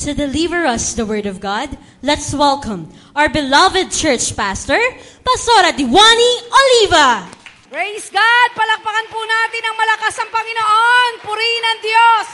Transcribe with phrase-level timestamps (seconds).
[0.00, 4.80] To deliver us the Word of God, let's welcome our beloved church pastor,
[5.20, 7.28] Pastora Diwani Oliva.
[7.68, 8.48] Praise God!
[8.56, 11.10] Palakpakan po natin ang malakas ang Panginoon.
[11.20, 12.28] Purihin ang Diyos.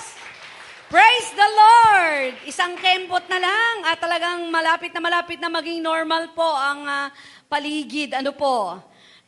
[0.94, 2.32] Praise the Lord!
[2.46, 7.10] Isang kembot na lang at talagang malapit na malapit na maging normal po ang ah,
[7.50, 8.14] paligid.
[8.14, 8.78] Ano po?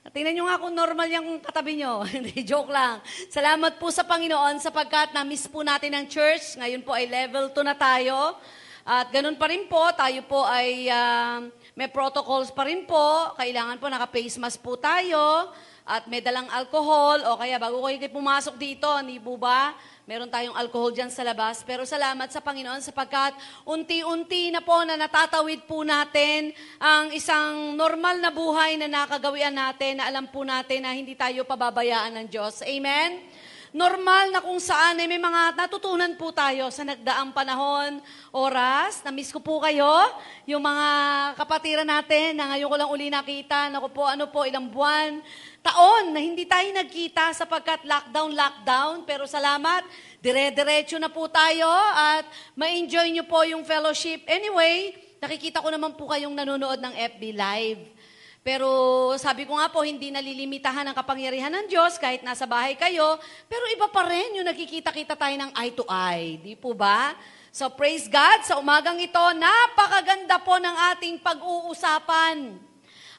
[0.09, 2.01] Tingnan nyo nga kung normal yung katabi nyo.
[2.09, 3.05] Hindi, joke lang.
[3.29, 6.57] Salamat po sa Panginoon sapagkat na-miss po natin ang church.
[6.57, 8.17] Ngayon po ay level 2 na tayo.
[8.89, 11.45] At ganun pa rin po, tayo po ay ah,
[11.77, 13.37] may protocols pa rin po.
[13.37, 15.53] Kailangan po naka-face mask po tayo.
[15.85, 17.21] At may dalang alcohol.
[17.29, 18.89] O kaya bago kayo pumasok dito,
[19.21, 19.77] po ba?
[20.09, 21.61] Meron tayong alcohol dyan sa labas.
[21.69, 23.37] Pero salamat sa Panginoon sapagkat
[23.69, 30.01] unti-unti na po na natatawid po natin ang isang normal na buhay na nakagawian natin
[30.01, 32.65] na alam po natin na hindi tayo pababayaan ng Diyos.
[32.65, 33.21] Amen?
[33.79, 38.03] Normal na kung saan ay may mga natutunan po tayo sa nagdaang panahon,
[38.35, 39.07] oras.
[39.07, 39.87] Na-miss ko po kayo,
[40.51, 40.89] yung mga
[41.39, 43.71] kapatiran natin na ngayon ko lang uli nakita.
[43.71, 45.23] Naku po, ano po, ilang buwan,
[45.63, 49.07] taon na hindi tayo nagkita sapagkat lockdown, lockdown.
[49.07, 49.87] Pero salamat,
[50.19, 52.27] dire-diretso na po tayo at
[52.59, 54.27] ma-enjoy nyo po yung fellowship.
[54.27, 54.91] Anyway,
[55.23, 57.83] nakikita ko naman po kayong nanonood ng FB Live.
[58.49, 63.21] Pero sabi ko nga po, hindi nalilimitahan ang kapangyarihan ng Diyos kahit nasa bahay kayo.
[63.45, 66.41] Pero iba pa rin yung nakikita-kita tayo ng eye to eye.
[66.41, 67.13] Di po ba?
[67.53, 72.57] So praise God, sa umagang ito, napakaganda po ng ating pag-uusapan.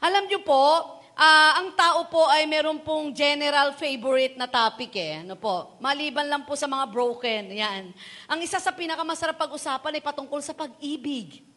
[0.01, 5.21] Alam niyo po, ah, ang tao po ay meron pong general favorite na topic eh.
[5.21, 5.77] Ano po?
[5.77, 7.53] Maliban lang po sa mga broken.
[7.53, 7.93] Yan.
[8.25, 11.48] Ang isa sa pinakamasarap pag-usapan ay patungkol sa pag-ibig.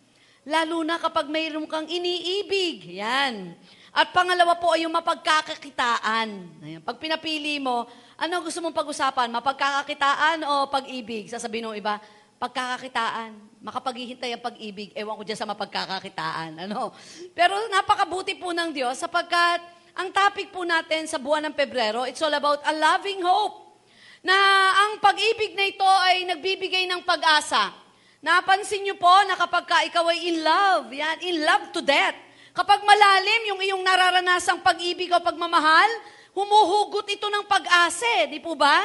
[0.43, 2.99] Lalo na kapag mayroon kang iniibig.
[2.99, 3.55] Yan.
[3.95, 6.29] At pangalawa po ay yung mapagkakakitaan.
[6.65, 6.83] Ayan.
[6.83, 7.87] Pag pinapili mo,
[8.19, 9.31] ano gusto mong pag-usapan?
[9.31, 11.31] Mapagkakakitaan o pag-ibig?
[11.31, 12.03] Sasabihin ng iba,
[12.43, 13.39] pagkakakitaan.
[13.63, 14.91] Makapaghihintay ang pag-ibig.
[14.99, 16.59] Ewan ko dyan sa mapagkakakitaan.
[16.67, 16.91] Ano?
[17.39, 19.63] Pero napakabuti po ng Diyos sapagkat
[19.95, 23.79] ang topic po natin sa buwan ng Pebrero, it's all about a loving hope.
[24.25, 24.35] Na
[24.75, 27.82] ang pag-ibig na ito ay nagbibigay ng pag-asa.
[28.23, 32.15] Napansin niyo po na kapag ka ikaw ay in love, yan, in love to death.
[32.55, 35.91] Kapag malalim yung iyong nararanasang pag-ibig o pagmamahal,
[36.31, 38.79] humuhugot ito ng pag-asa, eh, di po ba?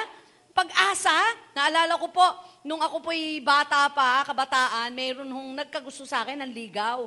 [0.57, 1.13] Pag-asa,
[1.53, 2.25] naalala ko po,
[2.65, 7.05] nung ako po'y bata pa, kabataan, mayroon hong nagkagusto sa akin ng ligaw.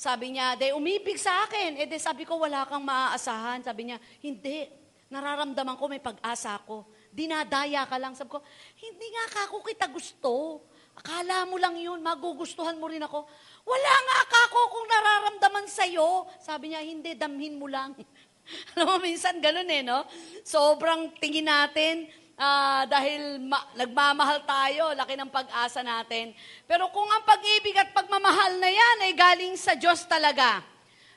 [0.00, 1.76] Sabi niya, de, umibig sa akin.
[1.76, 3.60] Eh, de, sabi ko, wala kang maaasahan.
[3.60, 4.64] Sabi niya, hindi.
[5.12, 6.88] Nararamdaman ko, may pag-asa ko.
[7.12, 8.16] Dinadaya ka lang.
[8.16, 8.40] Sabi ko,
[8.80, 10.64] hindi nga ka ako kita gusto.
[10.96, 13.28] Akala mo lang yun, magugustuhan mo rin ako.
[13.68, 16.24] Wala nga ka ako kung nararamdaman sa'yo.
[16.40, 17.92] Sabi niya, hindi, damhin mo lang.
[18.74, 20.08] Alam mo, minsan ganun eh, no?
[20.40, 22.08] Sobrang tingin natin,
[22.40, 26.32] ah, dahil ma- nagmamahal tayo, laki ng pag-asa natin.
[26.64, 30.64] Pero kung ang pag-ibig at pagmamahal na yan ay galing sa Diyos talaga,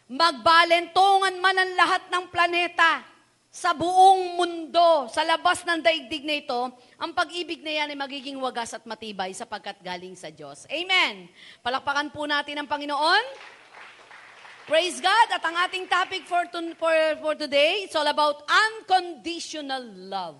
[0.10, 3.06] magbalentongan man ang lahat ng planeta,
[3.50, 6.62] sa buong mundo, sa labas ng daigdig na ito,
[7.02, 10.70] ang pag-ibig na yan ay magiging wagas at matibay sapagkat galing sa Diyos.
[10.70, 11.26] Amen.
[11.66, 13.24] Palakpakan po natin ang Panginoon.
[14.70, 15.28] Praise God.
[15.34, 16.94] At ang ating topic for, to- for,
[17.26, 20.38] for today, it's all about unconditional love.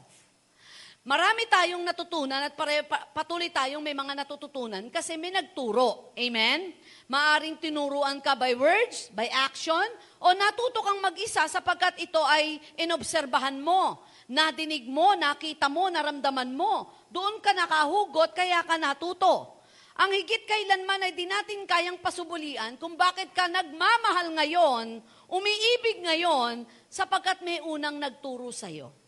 [1.10, 6.14] Marami tayong natutunan at pare, pa- patuloy tayong may mga natututunan kasi may nagturo.
[6.14, 6.70] Amen?
[7.10, 9.90] Maaring tinuruan ka by words, by action,
[10.22, 16.94] o natuto kang mag-isa sapagkat ito ay inobserbahan mo, nadinig mo, nakita mo, naramdaman mo.
[17.10, 19.66] Doon ka nakahugot, kaya ka natuto.
[19.98, 26.70] Ang higit kailanman ay di natin kayang pasubulian kung bakit ka nagmamahal ngayon, umiibig ngayon,
[26.86, 28.99] sapagkat may unang nagturo sa'yo.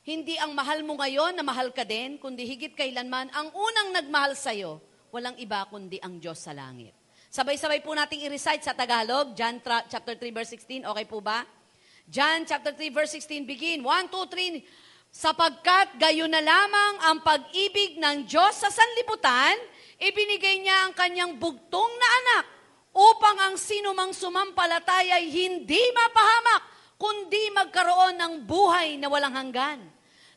[0.00, 4.32] Hindi ang mahal mo ngayon na mahal ka din, kundi higit kailanman, ang unang nagmahal
[4.32, 4.80] sa'yo,
[5.12, 6.96] walang iba kundi ang Diyos sa langit.
[7.28, 11.44] Sabay-sabay po nating i-recite sa Tagalog, John tra- chapter 3 verse 16, okay po ba?
[12.08, 13.84] John chapter 3 verse 16, begin.
[13.84, 14.64] 1, 2, 3.
[15.12, 19.52] Sapagkat gayon na lamang ang pag-ibig ng Diyos sa sanlibutan,
[20.00, 22.44] ibinigay niya ang kanyang bugtong na anak
[22.96, 26.62] upang ang sinumang sumampalataya ay hindi mapahamak,
[27.00, 29.80] kundi magkaroon ng buhay na walang hanggan.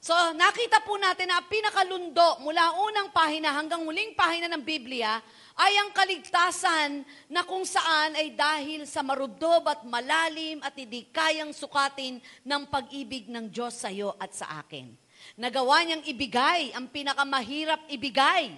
[0.03, 5.19] So, nakita po natin na pinakalundo mula unang pahina hanggang muling pahina ng Biblia
[5.55, 11.55] ay ang kaligtasan na kung saan ay dahil sa marubdob at malalim at hindi kayang
[11.55, 14.91] sukatin ng pag-ibig ng Diyos sa iyo at sa akin.
[15.39, 18.51] Nagawa niyang ibigay ang pinakamahirap ibigay.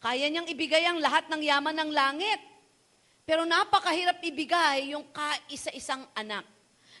[0.00, 2.40] Kaya niyang ibigay ang lahat ng yaman ng langit.
[3.28, 6.55] Pero napakahirap ibigay yung kaisa-isang anak.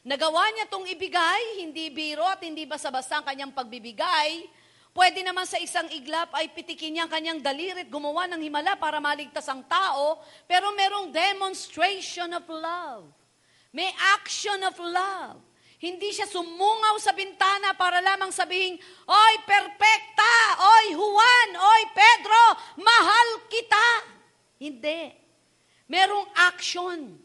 [0.06, 4.46] Nagawa niya itong ibigay, hindi biro at hindi basta-basta ang kanyang pagbibigay.
[4.94, 9.02] Pwede naman sa isang iglap ay pitikin niya ang kanyang dalirit, gumawa ng himala para
[9.02, 13.10] maligtas ang tao, pero merong demonstration of love.
[13.74, 15.42] May action of love.
[15.82, 18.78] Hindi siya sumungaw sa bintana para lamang sabihin,
[19.10, 20.34] Oy, perpekta!
[20.62, 21.48] Oy, Juan!
[21.58, 22.44] Oy, Pedro!
[22.78, 23.88] Mahal kita!
[24.62, 25.10] Hindi.
[25.90, 27.18] Merong action.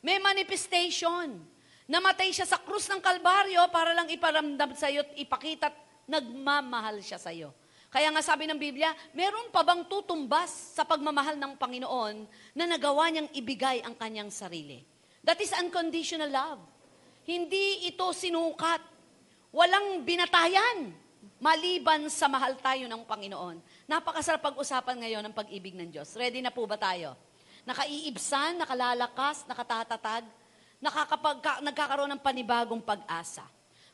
[0.00, 1.51] May manifestation.
[1.92, 5.76] Namatay siya sa krus ng Kalbaryo para lang iparamdam sa iyo at ipakita at
[6.08, 7.52] nagmamahal siya sa iyo.
[7.92, 12.24] Kaya nga sabi ng Biblia, meron pa bang tutumbas sa pagmamahal ng Panginoon
[12.56, 14.80] na nagawa niyang ibigay ang kanyang sarili?
[15.20, 16.64] That is unconditional love.
[17.28, 18.80] Hindi ito sinukat.
[19.52, 20.96] Walang binatayan
[21.44, 23.60] maliban sa mahal tayo ng Panginoon.
[23.84, 26.16] Napakasarap pag-usapan ngayon ng pag-ibig ng Diyos.
[26.16, 27.20] Ready na po ba tayo?
[27.68, 30.24] Nakaiibsan, nakalalakas, nakatatatag,
[30.82, 33.46] nakakapag, nagkakaroon ng panibagong pag-asa.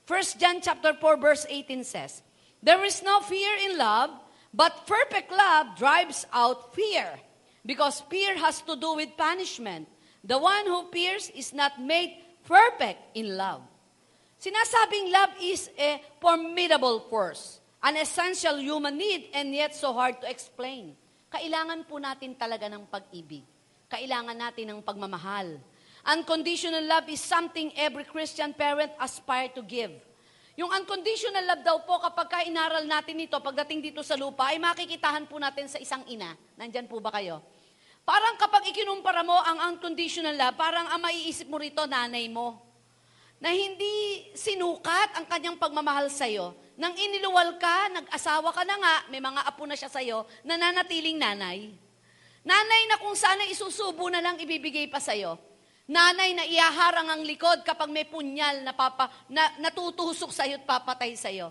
[0.08, 2.24] 1 John chapter 4 verse 18 says,
[2.64, 4.10] There is no fear in love,
[4.56, 7.20] but perfect love drives out fear,
[7.60, 9.84] because fear has to do with punishment.
[10.24, 12.16] The one who fears is not made
[12.48, 13.60] perfect in love.
[14.40, 20.26] Sinasabing love is a formidable force, an essential human need, and yet so hard to
[20.30, 20.96] explain.
[21.28, 23.44] Kailangan po natin talaga ng pag-ibig.
[23.92, 25.60] Kailangan natin ng pagmamahal.
[26.08, 29.92] Unconditional love is something every Christian parent aspire to give.
[30.56, 34.56] Yung unconditional love daw po, kapag ka inaral natin ito, pagdating dito sa lupa, ay
[34.56, 36.32] makikitahan po natin sa isang ina.
[36.56, 37.44] Nandyan po ba kayo?
[38.08, 42.56] Parang kapag ikinumpara mo ang unconditional love, parang ang maiisip mo rito, nanay mo.
[43.36, 46.56] Na hindi sinukat ang kanyang pagmamahal sa'yo.
[46.80, 51.68] Nang iniluwal ka, nag-asawa ka na nga, may mga apo na siya sa'yo, nananatiling nanay.
[52.48, 55.47] Nanay na kung sana isusubo na lang ibibigay pa sa'yo.
[55.88, 60.68] Nanay na iyaharang ang likod kapag may punyal na, papa, na natutusok sa iyo at
[60.68, 61.48] papatay sa iyo.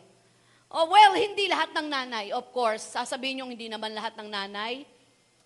[0.70, 2.94] Oh, well, hindi lahat ng nanay, of course.
[2.94, 4.86] Sasabihin niyo hindi naman lahat ng nanay.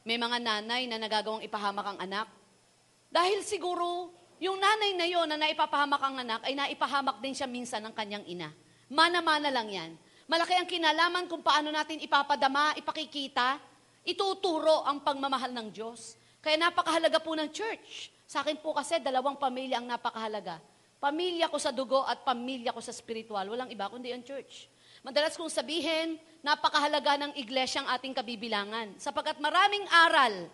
[0.04, 2.28] May mga nanay na nagagawang ipahamak ang anak.
[3.08, 4.12] Dahil siguro,
[4.44, 8.28] yung nanay na yon na naipapahamak ang anak, ay naipahamak din siya minsan ng kanyang
[8.28, 8.52] ina.
[8.92, 9.92] Mana-mana lang yan.
[10.28, 13.56] Malaki ang kinalaman kung paano natin ipapadama, ipakikita,
[14.04, 16.20] ituturo ang pagmamahal ng Diyos.
[16.44, 20.64] Kaya napakahalaga po ng church sa akin po kasi dalawang pamilya ang napakahalaga.
[21.04, 23.44] Pamilya ko sa dugo at pamilya ko sa spiritual.
[23.44, 24.72] Walang iba kundi ang church.
[25.04, 28.96] Madalas kong sabihin, napakahalaga ng iglesia ang ating kabibilangan.
[28.96, 30.48] Sapagkat maraming aral,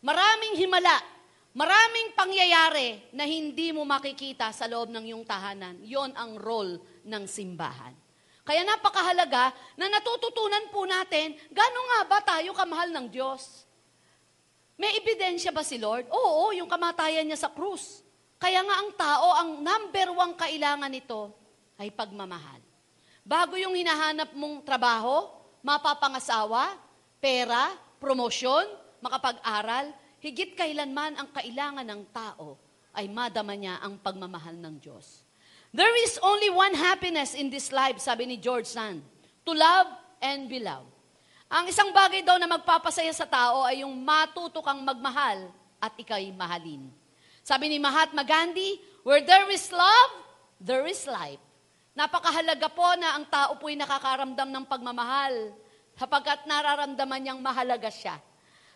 [0.00, 1.04] maraming himala,
[1.52, 5.84] maraming pangyayari na hindi mo makikita sa loob ng iyong tahanan.
[5.84, 7.92] Yon ang role ng simbahan.
[8.40, 13.67] Kaya napakahalaga na natututunan po natin, gano'n nga ba tayo kamahal ng Diyos?
[14.78, 16.06] May ebidensya ba si Lord?
[16.06, 18.06] Oo, yung kamatayan niya sa krus.
[18.38, 21.34] Kaya nga ang tao, ang number one kailangan nito
[21.74, 22.62] ay pagmamahal.
[23.26, 25.34] Bago yung hinahanap mong trabaho,
[25.66, 26.78] mapapangasawa,
[27.18, 28.70] pera, promosyon,
[29.02, 29.90] makapag-aral,
[30.22, 32.54] higit kailanman ang kailangan ng tao
[32.94, 35.26] ay madama niya ang pagmamahal ng Diyos.
[35.74, 39.02] There is only one happiness in this life, sabi ni George Sand,
[39.42, 39.90] to love
[40.22, 40.97] and be loved.
[41.48, 45.48] Ang isang bagay daw na magpapasaya sa tao ay yung matuto kang magmahal
[45.80, 46.92] at ikay mahalin.
[47.40, 50.12] Sabi ni Mahatma Gandhi, where there is love,
[50.60, 51.40] there is life.
[51.96, 55.56] Napakahalaga po na ang tao po'y nakakaramdam ng pagmamahal
[55.96, 58.20] sapagkat nararamdaman niyang mahalaga siya.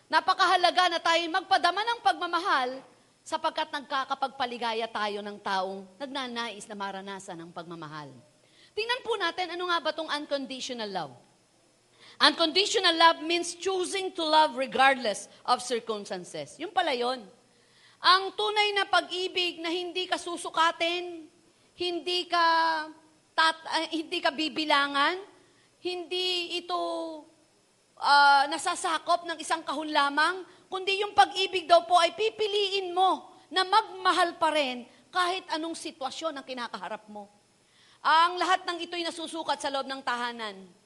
[0.09, 2.81] Napakahalaga na tayo magpadama ng pagmamahal
[3.21, 8.09] sapagkat nagkakapagpaligaya tayo ng taong nagnanais na maranasan ng pagmamahal.
[8.73, 11.13] Tingnan po natin ano nga ba itong unconditional love.
[12.23, 16.55] Unconditional love means choosing to love regardless of circumstances.
[16.55, 17.19] Yung pala yun.
[17.99, 21.27] Ang tunay na pag-ibig na hindi ka susukatin,
[21.75, 22.45] hindi ka,
[23.35, 25.19] tat, uh, hindi ka bibilangan,
[25.83, 26.79] hindi ito
[27.99, 33.67] uh, nasasakop ng isang kahon lamang, kundi yung pag-ibig daw po ay pipiliin mo na
[33.67, 37.27] magmahal pa rin kahit anong sitwasyon ang kinakaharap mo.
[37.99, 40.82] Ang lahat ng ito'y nasusukat sa loob ng tahanan.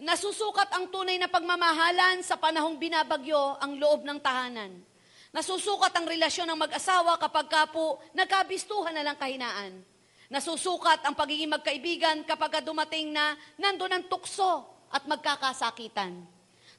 [0.00, 4.80] Nasusukat ang tunay na pagmamahalan sa panahong binabagyo ang loob ng tahanan.
[5.28, 9.84] Nasusukat ang relasyon ng mag-asawa kapag ka po nagkabistuhan na lang kahinaan.
[10.32, 16.24] Nasusukat ang pagiging magkaibigan kapag dumating na nandun ang tukso at magkakasakitan.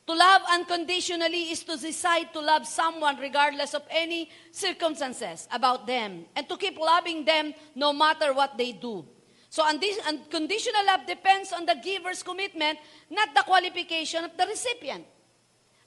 [0.09, 6.25] To love unconditionally is to decide to love someone regardless of any circumstances about them
[6.33, 9.05] and to keep loving them no matter what they do.
[9.51, 12.79] So unconditional love depends on the giver's commitment,
[13.11, 15.03] not the qualification of the recipient.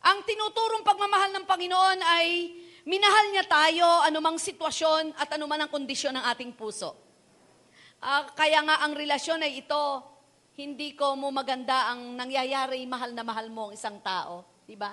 [0.04, 2.52] Ang tinuturong pagmamahal ng Panginoon ay
[2.84, 6.92] minahal niya tayo anumang sitwasyon at anuman ang kondisyon ng ating puso.
[8.04, 9.84] Ah, kaya nga ang relasyon ay ito,
[10.60, 14.44] hindi ko mo maganda ang nangyayari, mahal na mahal mo ang isang tao.
[14.68, 14.92] Di ba?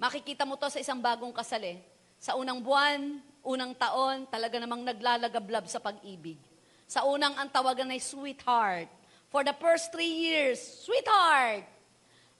[0.00, 1.84] Makikita mo to sa isang bagong kasal eh.
[2.16, 6.53] Sa unang buwan, unang taon, talaga namang naglalagablab sa pag-ibig.
[6.94, 8.86] Sa unang ang tawagan ay sweetheart.
[9.26, 11.66] For the first three years, sweetheart.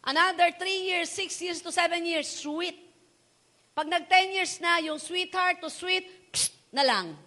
[0.06, 2.78] Another three years, six years to seven years, sweet.
[3.74, 7.18] Pag nag-10 years na, yung sweetheart to sweet, psst, na lang.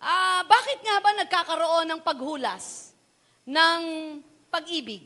[0.00, 2.96] Ah, bakit nga ba nagkakaroon ng paghulas
[3.44, 3.82] ng
[4.48, 5.04] pag-ibig?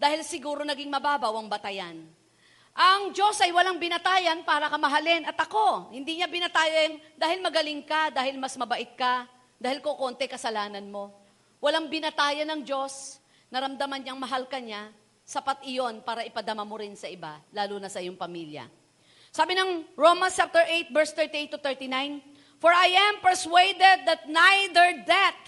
[0.00, 2.00] Dahil siguro naging mababaw ang batayan.
[2.72, 5.92] Ang Diyos ay walang binatayan para ka mahalin at ako.
[5.92, 11.12] Hindi niya binatayan dahil magaling ka, dahil mas mabait ka, dahil kukonte kasalanan mo.
[11.60, 14.92] Walang binatayan ng Diyos, naramdaman niyang mahal ka niya,
[15.26, 18.68] sapat iyon para ipadama mo rin sa iba, lalo na sa iyong pamilya.
[19.34, 22.22] Sabi ng Romans chapter 8 verse 38 to 39,
[22.56, 25.40] For I am persuaded that neither death,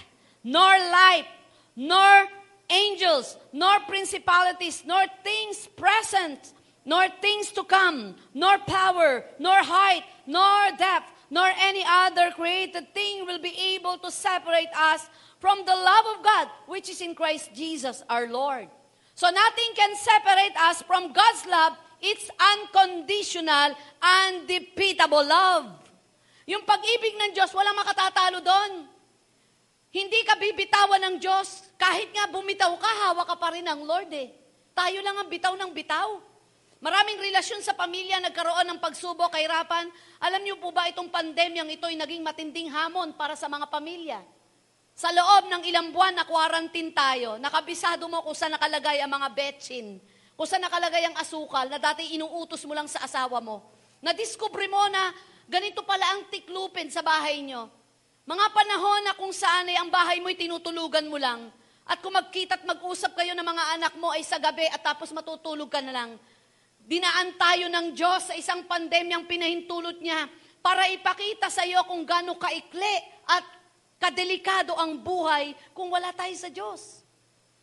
[0.45, 1.31] nor life,
[1.73, 2.29] nor
[2.69, 6.53] angels, nor principalities, nor things present,
[6.85, 13.25] nor things to come, nor power, nor height, nor depth, nor any other created thing
[13.25, 15.09] will be able to separate us
[15.39, 18.69] from the love of God, which is in Christ Jesus our Lord.
[19.15, 21.75] So nothing can separate us from God's love.
[21.99, 25.75] It's unconditional, undefeatable love.
[26.49, 28.89] Yung pag-ibig ng Diyos, walang makatatalo doon.
[29.93, 31.67] Hindi ka bibitawan ng Diyos.
[31.77, 34.33] Kahit nga bumitaw ka, hawak ka pa rin ng Lord eh.
[34.73, 36.23] Tayo lang ang bitaw ng bitaw.
[36.79, 39.91] Maraming relasyon sa pamilya nagkaroon ng pagsubok, kahirapan.
[40.23, 44.23] Alam niyo po ba itong pandemyang ito ay naging matinding hamon para sa mga pamilya?
[44.95, 49.29] Sa loob ng ilang buwan na quarantine tayo, nakabisado mo kung saan nakalagay ang mga
[49.35, 49.99] betchin,
[50.39, 53.63] kung saan nakalagay ang asukal na dati inuutos mo lang sa asawa mo.
[53.99, 55.11] Nadiskubre mo na
[55.51, 57.67] ganito pala ang tiklupin sa bahay nyo.
[58.23, 61.51] Mga panahon na kung saan ay ang bahay mo'y tinutulugan mo lang.
[61.89, 65.11] At kung magkita at mag-usap kayo ng mga anak mo ay sa gabi at tapos
[65.11, 66.11] matutulog ka na lang.
[66.89, 70.25] Dinaan tayo ng Diyos sa isang pandemyang pinahintulot niya
[70.65, 72.97] para ipakita sa iyo kung gaano kaikli
[73.29, 73.45] at
[74.01, 77.05] kadelikado ang buhay kung wala tayo sa Diyos.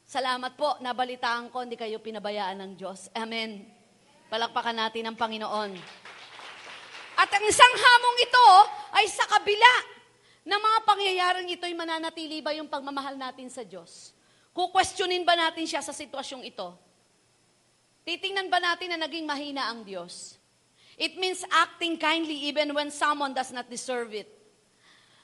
[0.05, 3.09] Salamat po, nabalitaan ko, hindi kayo pinabayaan ng Diyos.
[3.17, 3.65] Amen.
[4.29, 5.73] Palakpakan natin ang Panginoon.
[7.17, 8.47] At ang isang hamong ito
[8.93, 9.73] ay sa kabila
[10.45, 14.13] ng mga pangyayaring ito ay mananatili ba yung pagmamahal natin sa Diyos?
[14.53, 16.84] Kukwestiyonin ba natin siya sa sitwasyong ito?
[18.05, 20.37] Titingnan ba natin na naging mahina ang Diyos?
[20.93, 24.29] It means acting kindly even when someone does not deserve it.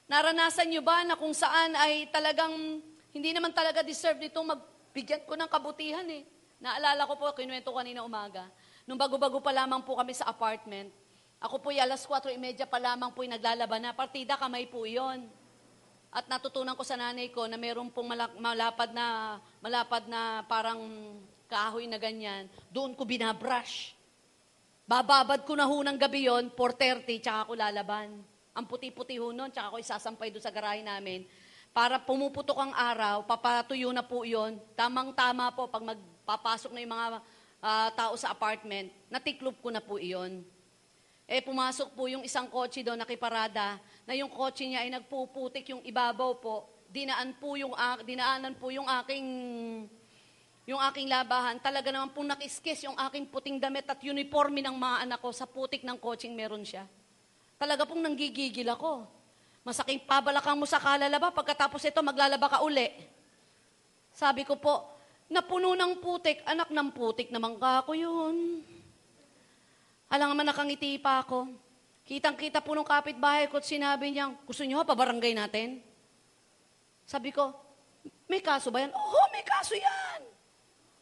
[0.09, 2.81] Naranasan niyo ba na kung saan ay talagang
[3.13, 6.25] hindi naman talaga deserve nitong magbigyan ko ng kabutihan eh.
[6.57, 8.49] Naalala ko po, kinuwento kanina umaga.
[8.89, 10.89] Nung bago-bago pa lamang po kami sa apartment,
[11.37, 13.93] ako po alas 4.30 pa lamang po naglalaban na.
[13.93, 15.29] Partida kamay po yon.
[16.11, 18.09] At natutunan ko sa nanay ko na meron pong
[18.41, 20.81] malapad na, malapad na parang
[21.51, 22.47] kahoy na ganyan.
[22.71, 23.91] Doon ko binabrush.
[24.87, 28.23] Bababad ko na ho ng gabi yon, 4.30, tsaka ako lalaban.
[28.55, 31.27] Ang puti-puti ho nun, tsaka ako isasampay doon sa garahe namin.
[31.75, 34.59] Para pumuputok ang araw, papatuyo na po yon.
[34.75, 37.07] Tamang-tama po, pag magpapasok na yung mga
[37.63, 40.43] ah, tao sa apartment, natiklop ko na po iyon.
[41.31, 45.79] Eh, pumasok po yung isang kotse doon, nakiparada, na yung kotse niya ay nagpuputik yung
[45.87, 46.67] ibabaw po.
[46.91, 49.25] Dinaan po yung, a- dinaanan po yung aking,
[50.69, 51.57] yung aking labahan.
[51.57, 55.49] Talaga naman pong nakiskis yung aking puting damit at uniforme ng mga anak ko sa
[55.49, 56.85] putik ng kotseng meron siya.
[57.57, 59.05] Talaga pong nanggigigil ako.
[59.61, 62.89] Masaking pabalakang mo sa kalalaba, pagkatapos ito maglalaba ka uli.
[64.09, 64.89] Sabi ko po,
[65.29, 68.65] napuno ng putik, anak ng putik naman ka ako yun.
[70.09, 71.47] Alam naman nakangiti pa ako.
[72.03, 75.79] Kitang-kita po nung kapitbahay ko at sinabi niya, gusto niyo pa barangay natin?
[77.05, 77.53] Sabi ko,
[78.25, 78.91] may kaso ba yan?
[78.91, 80.30] Oo, may kaso yan.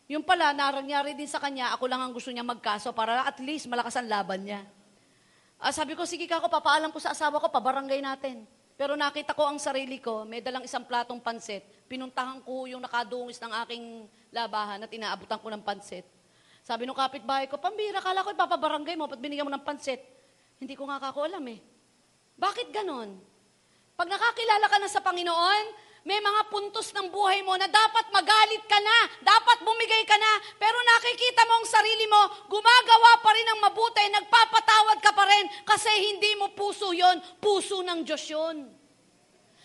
[0.10, 3.70] Yung pala, narangyari din sa kanya, ako lang ang gusto niya magkaso para at least
[3.70, 4.66] malakas ang laban niya.
[5.62, 8.42] Ah, sabi ko, sige ka ako, papaalam ko sa asawa ko, pabarangay natin.
[8.74, 11.62] Pero nakita ko ang sarili ko, may dalang isang platong pansit.
[11.86, 13.86] Pinuntahan ko yung nakadungis ng aking
[14.34, 16.08] labahan at inaabutan ko ng pansit.
[16.66, 20.02] Sabi nung kapitbahay ko, pambira, kala ko ipapabarangay mo, ba't binigyan mo ng pansit?
[20.58, 21.62] Hindi ko nga kako alam eh.
[22.34, 23.14] Bakit ganon?
[23.94, 25.66] Pag nakakilala ka na sa Panginoon,
[26.08, 30.32] May mga puntos ng buhay mo na dapat magalit ka na, dapat bumigay ka na,
[30.56, 35.46] pero nakikita mo ang sarili mo, gumagawa pa rin ng mabuti, nagpapatawad ka pa rin,
[35.68, 38.58] kasi hindi mo puso yon, puso ng Diyos yon.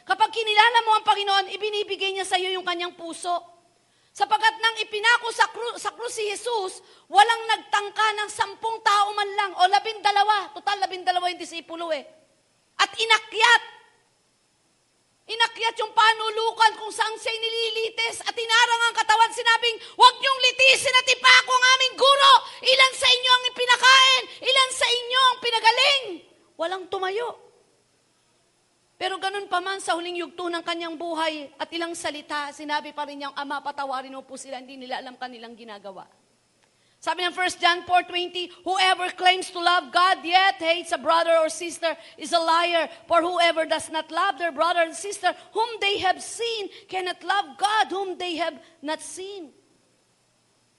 [0.05, 3.55] Kapag kinilala mo ang Panginoon, ibinibigay niya sa iyo yung kanyang puso.
[4.15, 9.31] Sapagkat nang ipinako sa, kru- sa krus si Jesus, walang nagtangka ng sampung tao man
[9.39, 12.05] lang, o labindalawa, total labindalawa yung disipulo eh.
[12.79, 13.63] At inakyat
[15.25, 19.33] Inakyat yung panulukan kung saan siya nililitis at inarang ang katawan.
[19.33, 22.35] Sinabing, huwag niyong litisin at ipako ang aming guro.
[22.61, 24.25] Ilan sa inyo ang pinakain?
[24.45, 26.03] Ilan sa inyo ang pinagaling?
[26.61, 27.41] Walang tumayo.
[29.01, 33.09] Pero ganun pa man sa huling yugto ng kanyang buhay at ilang salita, sinabi pa
[33.09, 36.07] rin niyang, Ama, patawarin mo po sila, hindi nila alam kanilang ginagawa.
[37.05, 41.53] Sabi ng 1 John 4.20, Whoever claims to love God yet hates a brother or
[41.53, 42.89] sister is a liar.
[43.05, 47.61] For whoever does not love their brother and sister whom they have seen cannot love
[47.61, 49.53] God whom they have not seen.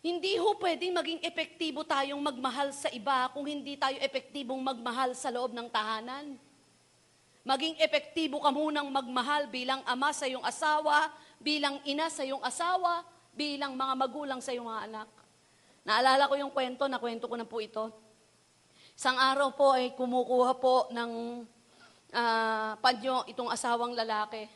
[0.01, 5.29] Hindi ho pwedeng maging epektibo tayong magmahal sa iba kung hindi tayo epektibong magmahal sa
[5.29, 6.41] loob ng tahanan.
[7.45, 11.05] Maging epektibo ka munang magmahal bilang ama sa iyong asawa,
[11.37, 15.24] bilang ina sa iyong asawa, bilang mga magulang sa iyong anak.
[15.85, 17.93] Naalala ko yung kwento, na kwento ko na po ito.
[18.97, 21.11] Isang araw po ay kumukuha po ng
[22.09, 24.49] uh, panyo itong asawang lalaki.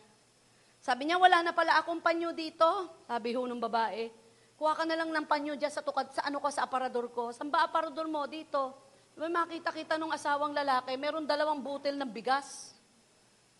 [0.81, 2.65] Sabi niya, wala na pala akong panyo dito.
[3.05, 4.09] Sabi ho ng babae,
[4.57, 7.29] kuha ka na lang ng panyo dyan sa tukad, sa ano ko, sa aparador ko.
[7.29, 8.25] Saan ba aparador mo?
[8.25, 8.89] Dito.
[9.13, 12.73] May makita-kita nung asawang lalaki, meron dalawang butil ng bigas.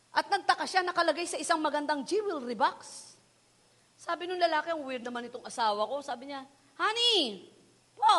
[0.09, 3.13] At nagtaka siya, nakalagay sa isang magandang jewelry box.
[3.99, 6.01] Sabi nung lalaki, ang weird naman itong asawa ko.
[6.01, 6.47] Sabi niya,
[6.79, 7.51] Honey,
[7.99, 8.15] po,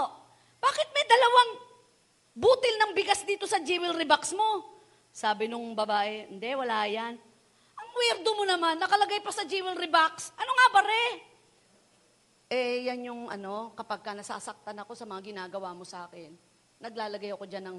[0.60, 1.50] bakit may dalawang
[2.36, 4.68] butil ng bigas dito sa jewelry box mo?
[5.10, 7.16] Sabi nung babae, hindi, wala yan.
[7.80, 10.30] Ang weirdo mo naman, nakalagay pa sa jewelry box.
[10.36, 11.06] Ano nga ba, re?
[12.50, 16.34] Eh, yan yung ano, kapag ka nasasaktan ako sa mga ginagawa mo sa akin,
[16.82, 17.78] naglalagay ako dyan ng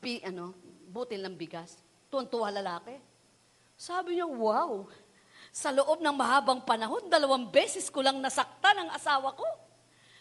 [0.00, 0.54] bi, ano,
[0.90, 1.78] butil ng bigas.
[2.10, 2.94] Tuwan-tuwa lalaki.
[3.74, 4.86] Sabi niya, wow,
[5.50, 9.46] sa loob ng mahabang panahon, dalawang beses ko lang nasaktan ang asawa ko.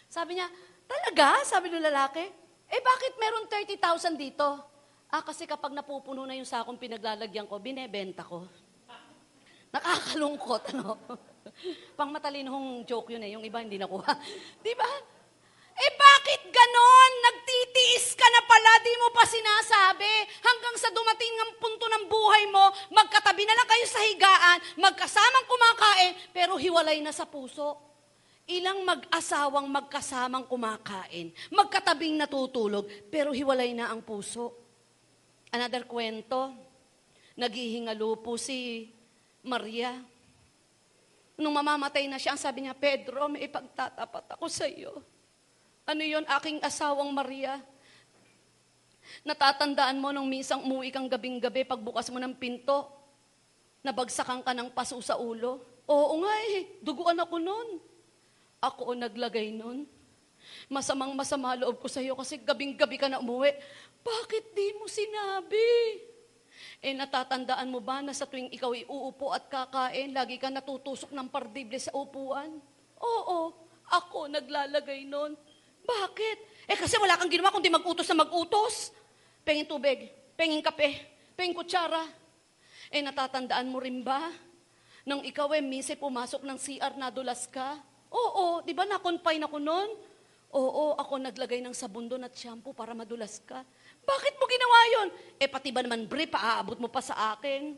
[0.09, 0.49] Sabi niya,
[0.89, 1.45] talaga?
[1.45, 2.25] Sabi ng lalaki,
[2.65, 4.57] eh bakit meron 30,000 dito?
[5.09, 8.49] Ah, kasi kapag napupuno na yung sakong pinaglalagyan ko, binebenta ko.
[9.73, 10.97] Nakakalungkot, ano?
[11.97, 14.09] Pang matalinong joke yun eh, yung iba hindi nakuha.
[14.65, 14.89] Di ba?
[15.79, 17.11] Eh bakit ganon?
[17.23, 20.11] Nagtitiis ka na pala, di mo pa sinasabi.
[20.43, 25.47] Hanggang sa dumating ang punto ng buhay mo, magkatabi na lang kayo sa higaan, magkasamang
[25.47, 27.88] kumakain, pero hiwalay na sa puso.
[28.49, 34.57] Ilang mag-asawang magkasamang kumakain, magkatabing natutulog, pero hiwalay na ang puso.
[35.53, 36.49] Another kwento,
[37.37, 38.89] naghihingalo po si
[39.45, 39.93] Maria.
[41.37, 44.97] Nung mamamatay na siya, ang sabi niya, Pedro, may ipagtatapat ako sa iyo.
[45.85, 47.61] Ano yon aking asawang Maria?
[49.25, 52.89] Natatandaan mo nung minsan umuwi kang gabing-gabi, pagbukas mo ng pinto,
[53.85, 55.61] nabagsakan ka ng paso sa ulo.
[55.85, 57.88] Oo nga eh, duguan ako noon.
[58.59, 59.87] Ako naglagay nun.
[60.67, 63.55] Masamang masama loob ko sa iyo kasi gabing-gabi ka na umuwi.
[64.03, 65.69] Bakit di mo sinabi?
[66.79, 71.11] Eh natatandaan mo ba na sa tuwing ikaw ay uupo at kakain, lagi ka natutusok
[71.11, 72.59] ng pardible sa upuan?
[72.99, 73.51] Oo,
[73.87, 75.35] ako naglalagay nun.
[75.83, 76.37] Bakit?
[76.67, 78.95] Eh kasi wala kang ginawa kundi mag-utos na mag-utos.
[79.49, 80.93] Tubig, pengin kape,
[81.33, 82.05] pengin kutsara.
[82.93, 84.29] Eh natatandaan mo rin ba?
[85.09, 87.81] Nang ikaw eh, minsan pumasok ng CR, nadulas ka.
[88.09, 89.89] Oo, di ba na-confine ako noon?
[90.49, 93.61] Oo, ako naglagay ng sabon doon at shampoo para madulas ka.
[94.01, 95.07] Bakit mo ginawa yon?
[95.37, 97.77] Eh pati ba naman bre, paaabot mo pa sa akin?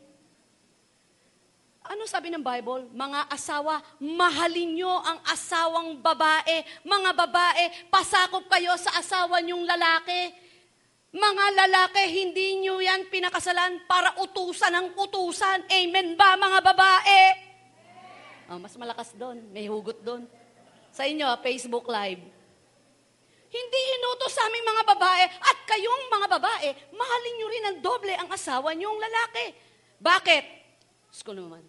[1.84, 2.88] Ano sabi ng Bible?
[2.96, 6.64] Mga asawa, mahalin nyo ang asawang babae.
[6.80, 10.32] Mga babae, pasakop kayo sa asawa nyong lalaki.
[11.12, 15.68] Mga lalaki, hindi nyo yan pinakasalan para utusan ng utusan.
[15.68, 17.51] Amen ba, mga babae?
[18.52, 19.40] Oh, mas malakas doon.
[19.48, 20.28] May hugot doon.
[20.92, 22.20] Sa inyo, Facebook Live.
[23.48, 28.12] Hindi inutos sa aming mga babae at kayong mga babae, mahalin nyo rin ng doble
[28.16, 29.56] ang asawa niyong lalaki.
[30.00, 30.44] Bakit?
[31.12, 31.64] Sko naman.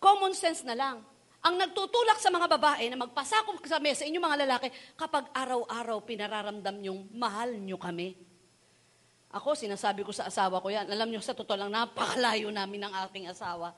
[0.00, 1.04] Common sense na lang.
[1.44, 6.76] Ang nagtutulak sa mga babae na magpasakop sa mesa inyong mga lalaki kapag araw-araw pinararamdam
[6.80, 8.16] nyong mahal nyo kami.
[9.28, 10.88] Ako, sinasabi ko sa asawa ko yan.
[10.88, 13.76] Alam nyo, sa totoo lang, napakalayo namin ng aking asawa.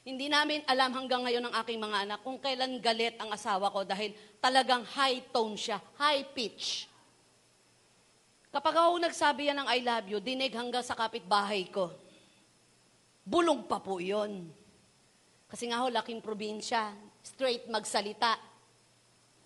[0.00, 3.84] Hindi namin alam hanggang ngayon ng aking mga anak kung kailan galit ang asawa ko
[3.84, 6.88] dahil talagang high tone siya, high pitch.
[8.48, 11.92] Kapag ako nagsabi yan ng I love you, dinig hanggang sa kapitbahay ko.
[13.22, 14.48] Bulong pa po yon.
[15.46, 16.90] Kasi nga ho, laking probinsya.
[17.20, 18.40] Straight magsalita.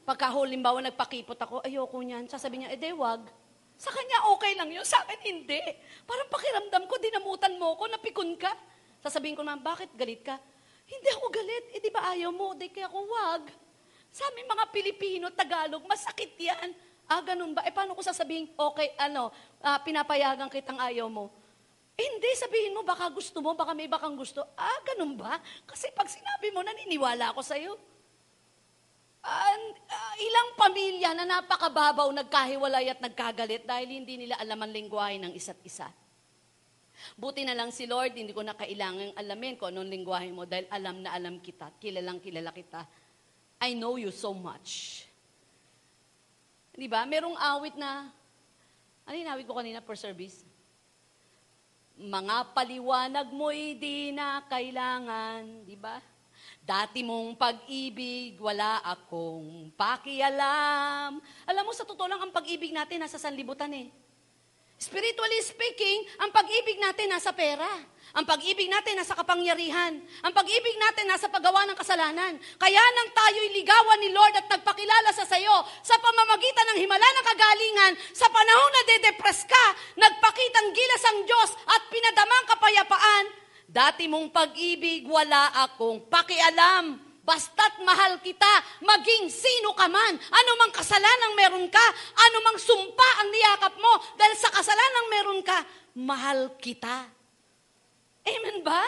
[0.06, 2.30] Pagka ho, limbawa nagpakipot ako, ayoko niyan.
[2.30, 3.26] Sasabihin niya, eh, de, wag.
[3.76, 4.86] Sa kanya, okay lang yun.
[4.86, 5.60] Sa akin, hindi.
[6.08, 8.54] Parang pakiramdam ko, dinamutan mo ko, napikon ka.
[9.04, 10.40] Sasabihin ko naman, bakit galit ka?
[10.88, 11.64] Hindi ako galit.
[11.76, 12.56] Eh, di ba ayaw mo?
[12.56, 13.52] Di kaya ako, wag.
[14.08, 16.72] Sa aming mga Pilipino, Tagalog, masakit yan.
[17.04, 17.60] Ah, ganun ba?
[17.68, 19.28] Eh, paano ko sasabihin, okay, ano,
[19.60, 21.28] ah, pinapayagan kitang ayaw mo?
[22.00, 24.40] Eh, hindi, sabihin mo, baka gusto mo, baka may bakang gusto.
[24.56, 25.36] Ah, ganun ba?
[25.68, 27.76] Kasi pag sinabi mo, naniniwala ako sa'yo.
[29.20, 29.56] Ah,
[29.92, 35.32] ah, ilang pamilya na napakababaw nagkahiwalay at nagkagalit dahil hindi nila alam ang lingwahe ng
[35.36, 35.92] isa't isa.
[37.18, 40.66] Buti na lang si Lord, hindi ko na kailangang alamin kung anong lingwahe mo dahil
[40.70, 42.86] alam na alam kita, kilalang kilala kita.
[43.60, 45.04] I know you so much.
[46.74, 47.06] Di ba?
[47.06, 48.10] Merong awit na,
[49.06, 50.42] ano yung awit ko kanina per service?
[51.94, 56.02] Mga paliwanag mo'y di na kailangan, di ba?
[56.64, 61.20] Dati mong pag-ibig, wala akong pakialam.
[61.46, 63.92] Alam mo, sa totoo lang, ang pag-ibig natin nasa sanlibutan eh.
[64.84, 67.64] Spiritually speaking, ang pag-ibig natin nasa pera.
[68.12, 69.96] Ang pag-ibig natin nasa kapangyarihan.
[69.96, 72.36] Ang pag-ibig natin nasa paggawa ng kasalanan.
[72.60, 77.26] Kaya nang tayo'y ligawan ni Lord at nagpakilala sa sayo sa pamamagitan ng himala ng
[77.32, 79.64] kagalingan, sa panahon na dedepress ka,
[79.96, 83.24] nagpakitang gilas ang Diyos at pinadamang kapayapaan,
[83.64, 87.13] dati mong pag-ibig, wala akong pakialam.
[87.24, 88.52] Basta't mahal kita,
[88.84, 91.86] maging sino ka man, anumang kasalanang meron ka,
[92.20, 95.64] anumang sumpa ang niyakap mo, dahil sa kasalanang meron ka,
[95.96, 97.08] mahal kita.
[98.28, 98.84] Amen ba?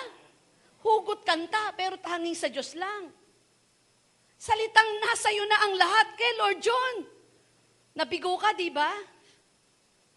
[0.84, 3.08] Hugot kanta, pero tanging sa Diyos lang.
[4.36, 6.94] Salitang nasa iyo na ang lahat kay Lord John.
[7.96, 8.92] Nabigo ka, di ba?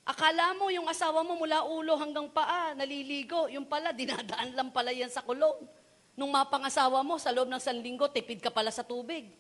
[0.03, 3.47] Akala mo yung asawa mo mula ulo hanggang paa, naliligo.
[3.47, 5.79] Yung pala, dinadaan lang pala yan sa kulong.
[6.19, 9.32] Nung mapangasawa mo, sa loob ng sanlinggo, tipid ka pala sa tubig.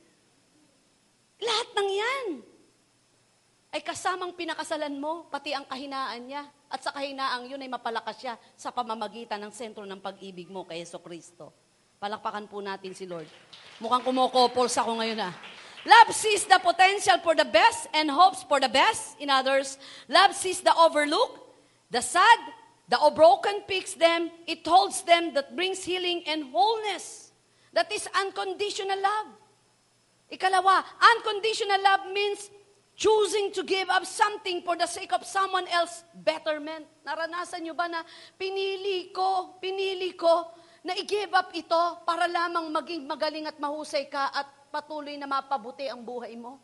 [1.35, 2.27] Lahat ng yan
[3.75, 6.47] ay kasamang pinakasalan mo, pati ang kahinaan niya.
[6.71, 10.79] At sa kahinaang yun ay mapalakas siya sa pamamagitan ng sentro ng pag-ibig mo kay
[10.79, 11.51] Yeso Kristo.
[11.99, 13.27] Palakpakan po natin si Lord.
[13.83, 15.35] Mukhang kumokopos ako ngayon ah.
[15.83, 19.19] Love sees the potential for the best and hopes for the best.
[19.19, 19.75] In others,
[20.07, 21.43] love sees the overlooked,
[21.91, 22.39] the sad,
[22.89, 24.33] the broken picks them.
[24.49, 27.31] It holds them that brings healing and wholeness.
[27.71, 29.29] That is unconditional love.
[30.29, 32.49] Ikalawa, unconditional love means
[32.99, 36.83] choosing to give up something for the sake of someone else betterment.
[37.07, 38.03] Naranasan nyo ba na
[38.35, 40.51] pinili ko, pinili ko
[40.83, 45.87] na i-give up ito para lamang maging magaling at mahusay ka at patuloy na mapabuti
[45.87, 46.59] ang buhay mo?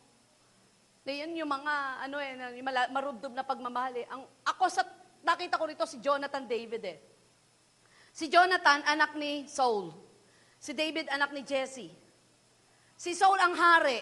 [1.05, 1.73] Na yan yung mga,
[2.09, 4.05] ano eh, yung marubdob na pagmamahal eh.
[4.09, 4.81] Ang, ako sa,
[5.25, 6.97] nakita ko rito si Jonathan David eh.
[8.15, 9.91] Si Jonathan, anak ni Saul.
[10.55, 11.91] Si David, anak ni Jesse.
[12.95, 13.99] Si Saul ang hari.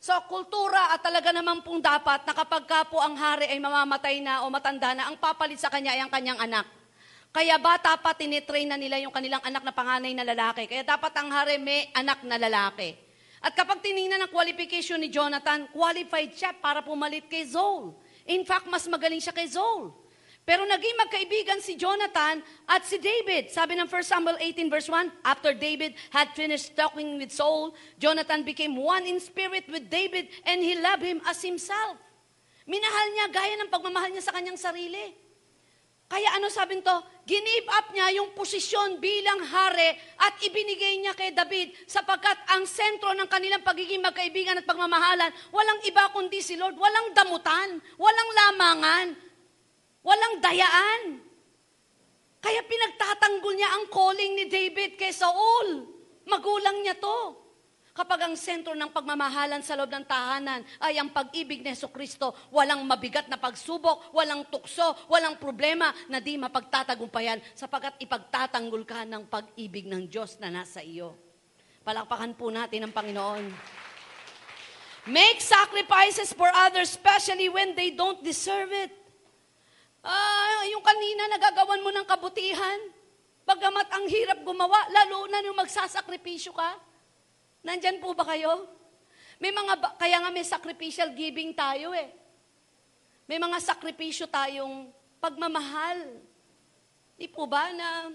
[0.00, 4.44] So, kultura at talaga naman pong dapat na kapag ka ang hari ay mamamatay na
[4.44, 6.64] o matanda na, ang papalit sa kanya ay ang kanyang anak.
[7.34, 10.70] Kaya bata pa, tinitrain na nila yung kanilang anak na panganay na lalaki.
[10.70, 12.94] Kaya dapat ang hari may anak na lalaki.
[13.44, 17.92] At kapag tiningnan ang qualification ni Jonathan, qualified siya para pumalit kay Zol.
[18.24, 19.92] In fact, mas magaling siya kay Zol.
[20.44, 23.48] Pero naging magkaibigan si Jonathan at si David.
[23.48, 28.44] Sabi ng 1 Samuel 18 verse 1, After David had finished talking with Saul, Jonathan
[28.44, 31.96] became one in spirit with David and he loved him as himself.
[32.68, 35.16] Minahal niya gaya ng pagmamahal niya sa kanyang sarili.
[36.04, 36.96] Kaya ano sabi to?
[37.24, 43.16] Ginive up niya yung posisyon bilang hari at ibinigay niya kay David sapagkat ang sentro
[43.16, 49.06] ng kanilang pagiging magkaibigan at pagmamahalan, walang iba kundi si Lord, walang damutan, walang lamangan,
[50.04, 51.18] walang dayaan.
[52.44, 55.88] Kaya pinagtatanggol niya ang calling ni David kay Saul.
[56.28, 57.40] Magulang niya to.
[57.94, 62.34] Kapag ang sentro ng pagmamahalan sa loob ng tahanan ay ang pag-ibig ni Yeso Kristo,
[62.50, 69.30] walang mabigat na pagsubok, walang tukso, walang problema na di mapagtatagumpayan sapagkat ipagtatanggol ka ng
[69.30, 71.14] pag-ibig ng Diyos na nasa iyo.
[71.86, 73.46] Palakpakan po natin ang Panginoon.
[75.06, 79.03] Make sacrifices for others, especially when they don't deserve it.
[80.04, 82.76] Ah, yung kanina nagagawan mo ng kabutihan,
[83.48, 86.76] bagamat ang hirap gumawa, lalo na nung magsasakripisyo ka.
[87.64, 88.68] Nandyan po ba kayo?
[89.40, 92.12] May mga, ba- kaya nga may sacrificial giving tayo eh.
[93.24, 94.92] May mga sakripisyo tayong
[95.24, 96.20] pagmamahal.
[97.16, 98.12] Di po ba na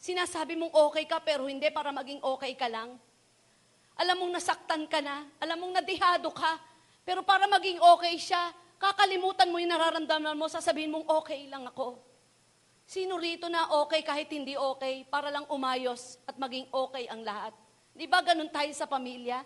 [0.00, 2.96] sinasabi mong okay ka pero hindi para maging okay ka lang?
[4.00, 6.56] Alam mong nasaktan ka na, alam mong nadihado ka,
[7.04, 12.00] pero para maging okay siya, kakalimutan mo yung nararamdaman mo, sasabihin mong okay lang ako.
[12.88, 17.54] Sino rito na okay kahit hindi okay para lang umayos at maging okay ang lahat?
[17.94, 19.44] Di ba ganun tayo sa pamilya?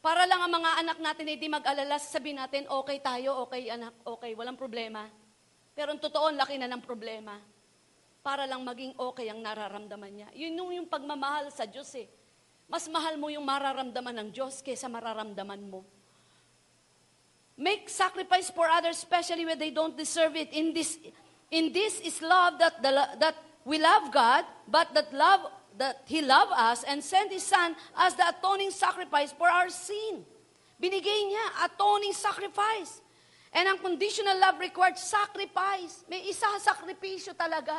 [0.00, 4.32] Para lang ang mga anak natin hindi mag-alala, sabihin natin, okay tayo, okay anak, okay,
[4.32, 5.04] walang problema.
[5.76, 7.36] Pero ang totoo, laki na ng problema.
[8.24, 10.28] Para lang maging okay ang nararamdaman niya.
[10.32, 12.08] Yun yung, yung pagmamahal sa Diyos eh.
[12.64, 15.84] Mas mahal mo yung mararamdaman ng Diyos kaysa mararamdaman mo.
[17.60, 20.48] Make sacrifice for others, especially when they don't deserve it.
[20.56, 20.96] In this,
[21.52, 22.88] in this is love that, the,
[23.20, 23.36] that
[23.68, 25.44] we love God, but that love
[25.76, 30.24] that He loved us and sent His Son as the atoning sacrifice for our sin.
[30.80, 33.04] Binigay niya, atoning sacrifice.
[33.52, 36.08] And ang conditional love required sacrifice.
[36.08, 37.76] May isa sakripisyo talaga.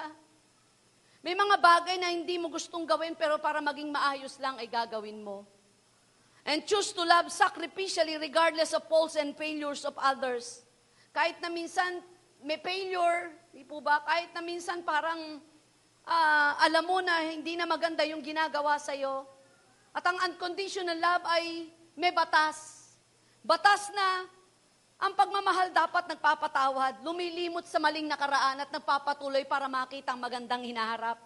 [1.26, 5.26] May mga bagay na hindi mo gustong gawin pero para maging maayos lang ay gagawin
[5.26, 5.42] mo.
[6.42, 10.66] And choose to love sacrificially regardless of faults and failures of others.
[11.14, 12.02] Kahit na minsan
[12.42, 14.02] may failure, di po ba?
[14.02, 15.38] Kahit na minsan parang
[16.06, 19.28] ah, alam mo na hindi na maganda yung ginagawa sa'yo.
[19.94, 22.90] At ang unconditional love ay may batas.
[23.44, 24.26] Batas na
[25.02, 31.18] ang pagmamahal dapat nagpapatawad, lumilimot sa maling nakaraan at nagpapatuloy para makita ang magandang hinaharap.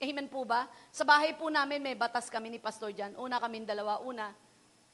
[0.00, 0.64] Amen po ba?
[0.88, 3.12] Sa bahay po namin may batas kami ni Pastor Jan.
[3.20, 4.00] Una kami dalawa.
[4.00, 4.32] Una,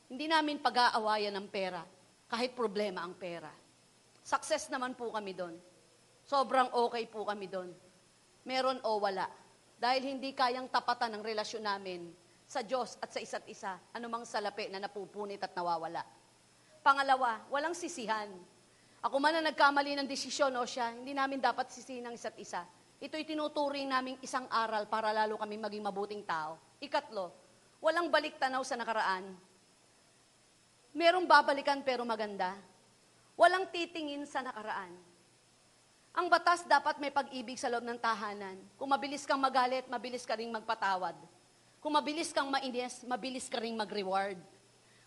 [0.06, 1.82] hindi namin pag-aawayan ng pera
[2.30, 3.50] kahit problema ang pera.
[4.22, 5.54] Success naman po kami doon.
[6.26, 7.70] Sobrang okay po kami doon.
[8.46, 9.26] Meron o wala.
[9.78, 12.10] Dahil hindi kayang tapatan ng relasyon namin
[12.46, 16.02] sa Diyos at sa isa't isa, anumang salapi na napupunit at nawawala.
[16.82, 18.30] Pangalawa, walang sisihan.
[19.02, 22.62] Ako man na nagkamali ng desisyon o siya, hindi namin dapat sisihin ng isa't isa.
[23.02, 26.58] Ito'y tinuturing naming isang aral para lalo kami maging mabuting tao.
[26.80, 27.30] Ikatlo,
[27.82, 29.45] walang balik tanaw sa nakaraan.
[30.96, 32.56] Merong babalikan pero maganda.
[33.36, 34.96] Walang titingin sa nakaraan.
[36.16, 38.56] Ang batas dapat may pag-ibig sa loob ng tahanan.
[38.80, 41.12] Kung mabilis kang magalit, mabilis ka ring magpatawad.
[41.84, 44.40] Kung mabilis kang mainis, mabilis ka ring mag-reward.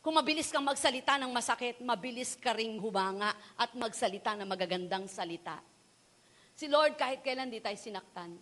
[0.06, 5.58] Kung mabilis kang magsalita ng masakit, mabilis ka ring humanga at magsalita ng magagandang salita.
[6.54, 8.38] Si Lord, kahit kailan di tayo sinaktan,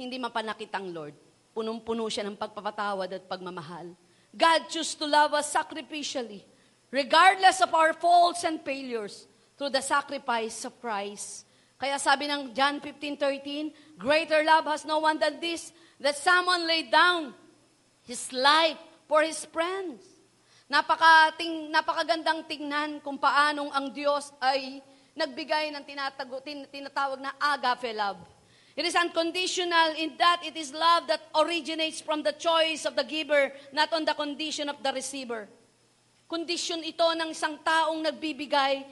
[0.00, 1.14] hindi mapanakit ang Lord.
[1.52, 3.92] Punong-puno siya ng pagpapatawad at pagmamahal.
[4.34, 6.42] God choose to love us sacrificially,
[6.90, 11.46] regardless of our faults and failures, through the sacrifice of Christ.
[11.78, 15.70] Kaya sabi ng John 15:13, greater love has no one than this,
[16.02, 17.30] that someone laid down
[18.02, 20.02] his life for his friends.
[20.66, 24.82] Napakating, napakagandang tingnan kung paanong ang Diyos ay
[25.14, 28.18] nagbigay ng tinatago, tin, tinatawag na agape love.
[28.74, 33.06] It is unconditional in that it is love that originates from the choice of the
[33.06, 35.46] giver, not on the condition of the receiver.
[36.26, 38.82] Kondisyon ito ng isang taong nagbibigay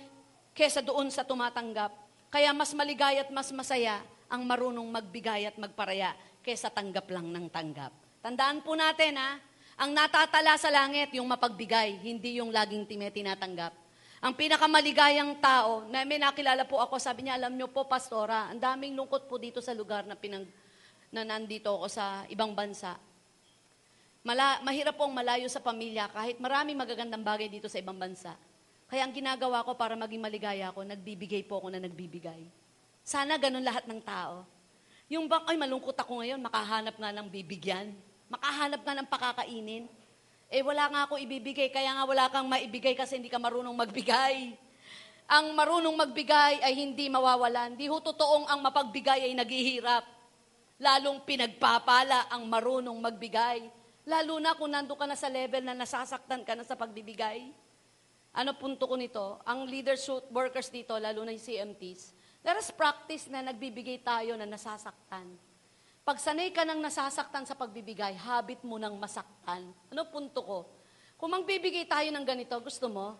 [0.55, 1.91] kesa doon sa tumatanggap.
[2.31, 3.99] Kaya mas maligaya at mas masaya
[4.31, 6.15] ang marunong magbigay at magparaya
[6.47, 7.91] kesa tanggap lang ng tanggap.
[8.23, 9.43] Tandaan po natin ha,
[9.75, 13.82] ang natatala sa langit yung mapagbigay, hindi yung laging tinatanggap.
[14.23, 18.63] Ang pinakamaligayang tao, na may nakilala po ako, sabi niya, alam niyo po, pastora, ang
[18.63, 20.47] daming lungkot po dito sa lugar na, pinang,
[21.11, 22.95] na nandito ako sa ibang bansa.
[24.23, 28.39] Mala, mahirap pong malayo sa pamilya kahit maraming magagandang bagay dito sa ibang bansa.
[28.87, 32.47] Kaya ang ginagawa ko para maging maligaya ako, nagbibigay po ako na nagbibigay.
[33.03, 34.47] Sana ganun lahat ng tao.
[35.11, 37.91] Yung bang, ay malungkot ako ngayon, makahanap nga ng bibigyan.
[38.31, 39.91] Makahanap nga ng pakakainin.
[40.53, 44.53] Eh wala nga ako ibibigay, kaya nga wala kang maibigay kasi hindi ka marunong magbigay.
[45.33, 47.73] Ang marunong magbigay ay hindi mawawalan.
[47.73, 50.05] Di ho totoong ang mapagbigay ay naghihirap.
[50.77, 53.65] Lalong pinagpapala ang marunong magbigay.
[54.05, 57.49] Lalo na kung nando ka na sa level na nasasaktan ka na sa pagbibigay.
[58.37, 59.41] Ano punto ko nito?
[59.49, 62.13] Ang leadership workers dito, lalo na yung CMTs,
[62.45, 65.52] let us practice na nagbibigay tayo na nasasaktan.
[66.03, 69.71] Pag sanay ka ng nasasaktan sa pagbibigay, habit mo ng masaktan.
[69.87, 70.59] Ano punto ko?
[71.15, 73.15] Kung magbibigay tayo ng ganito, gusto mo?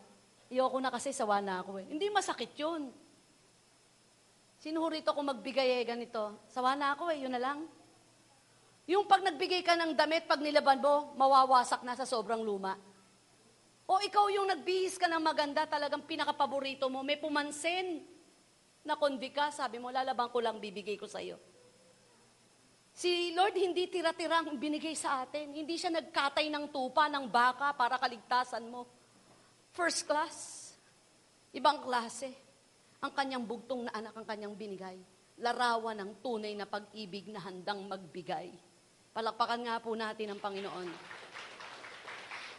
[0.51, 1.87] Iyoko na kasi sawa na ako eh.
[1.87, 2.91] Hindi masakit yun.
[4.59, 6.43] Sino rito kung magbigay eh ganito?
[6.51, 7.71] Sawa na ako eh, yun na lang.
[8.91, 12.75] Yung pag nagbigay ka ng damit, pag nilaban mo, mawawasak na sa sobrang luma.
[13.87, 18.03] O ikaw yung nagbihis ka ng maganda, talagang pinakapaborito mo, may pumansin
[18.83, 21.52] na kundi ka, sabi mo, lalabang ko lang, bibigay ko sa'yo.
[22.93, 25.49] Si Lord hindi tira-tirang binigay sa atin.
[25.57, 28.85] Hindi siya nagkatay ng tupa, ng baka para kaligtasan mo.
[29.73, 30.69] First class.
[31.57, 32.29] Ibang klase.
[33.01, 35.01] Ang kanyang bugtong na anak ang kanyang binigay.
[35.41, 38.53] Larawan ng tunay na pag-ibig na handang magbigay.
[39.13, 40.89] Palakpakan nga po natin ang Panginoon.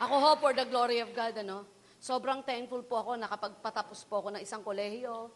[0.03, 1.63] Ako ho, for the glory of God, ano,
[2.01, 5.31] sobrang thankful po ako nakapagpatapos po ako ng isang kolehiyo.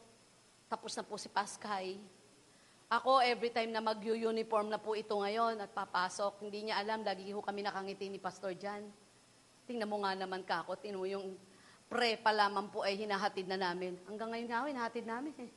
[0.68, 1.96] tapos na po si Pascay.
[2.88, 7.28] Ako, every time na mag-uniform na po ito ngayon at papasok, hindi niya alam, lagi
[7.36, 8.88] ho kami nakangiti ni Pastor Jan.
[9.68, 11.36] Tingnan mo nga naman ka ako, mo yung
[11.92, 14.00] pre pa lamang po ay hinahatid na namin.
[14.08, 15.52] Hanggang ngayon nga hinahatid namin eh.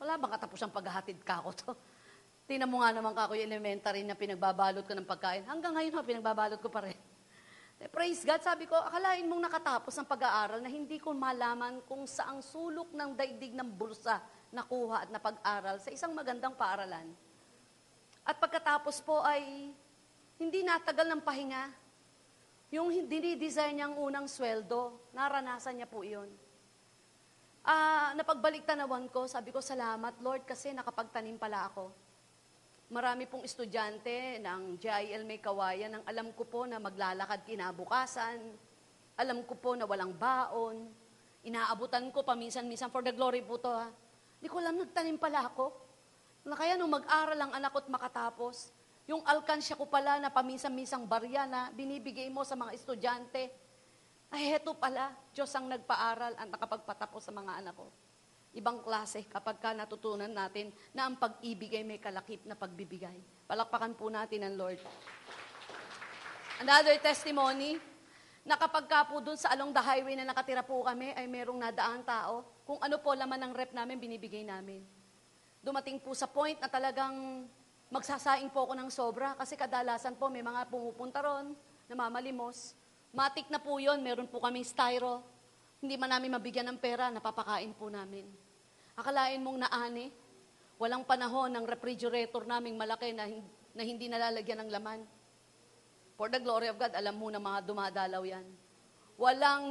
[0.00, 1.70] Wala bang katapos ang paghahatid ka ako to?
[2.48, 5.44] Tingnan mo nga naman ka ako yung elementary na pinagbabalot ko ng pagkain.
[5.44, 6.96] Hanggang ngayon ho, pinagbabalot ko pa rin.
[7.74, 12.06] Eh, Praise God, sabi ko, akalain mong nakatapos ang pag-aaral na hindi ko malaman kung
[12.06, 14.22] saang sulok ng daigdig ng bulsa
[14.54, 17.10] nakuha at napag-aral sa isang magandang paaralan.
[18.22, 19.74] At pagkatapos po ay
[20.38, 21.68] hindi natagal ng pahinga.
[22.72, 26.30] Yung dinidesign niyang unang sweldo, naranasan niya po iyon.
[27.64, 31.92] Ah, napagbalik tanawan ko, sabi ko, salamat Lord kasi nakapagtanim pala ako.
[32.92, 38.38] Marami pong estudyante ng GIL May Kawayan ang alam ko po na maglalakad kinabukasan.
[39.16, 40.92] Alam ko po na walang baon.
[41.48, 43.88] Inaabutan ko paminsan-minsan for the glory po to ha.
[44.44, 45.72] Hindi ko alam, nagtanim pala ako.
[46.44, 48.76] Na kaya nung mag-aral ang anak ko at makatapos,
[49.08, 53.48] yung alkansya ko pala na paminsan-minsang barya na binibigay mo sa mga estudyante,
[54.28, 57.88] ay heto pala, Diyos ang nagpaaral at nakapagpatapos sa mga anak ko.
[58.52, 63.48] Ibang klase kapag ka natutunan natin na ang pag-ibig ay may kalakip na pagbibigay.
[63.48, 64.76] Palakpakan po natin ang Lord.
[66.60, 67.80] Another testimony,
[68.44, 71.64] na kapag ka po dun sa along the highway na nakatira po kami, ay merong
[71.64, 72.53] nadaang tao.
[72.64, 74.80] Kung ano po laman ng rep namin, binibigay namin.
[75.60, 77.44] Dumating po sa point na talagang
[77.92, 81.52] magsasaing po ako ng sobra kasi kadalasan po may mga pumupunta ron,
[81.88, 82.72] namamalimos.
[83.12, 85.20] Matik na po yon, meron po kaming styro.
[85.84, 88.24] Hindi man namin mabigyan ng pera, napapakain po namin.
[88.96, 90.08] Akalain mong naani,
[90.80, 93.28] walang panahon ng refrigerator naming malaki na,
[93.76, 95.00] na hindi nalalagyan ng laman.
[96.16, 98.46] For the glory of God, alam mo na mga dumadalaw yan.
[99.20, 99.64] Walang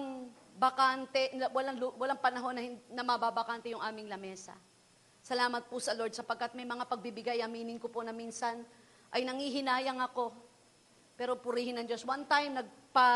[0.57, 2.63] bakante, walang, walang panahon na,
[2.93, 4.53] na mababakante yung aming lamesa.
[5.23, 8.59] Salamat po sa Lord sapagkat may mga pagbibigay, aminin ko po na minsan
[9.13, 10.35] ay nangihinayang ako.
[11.13, 12.03] Pero purihin ng Diyos.
[12.03, 13.09] One time, nagpa,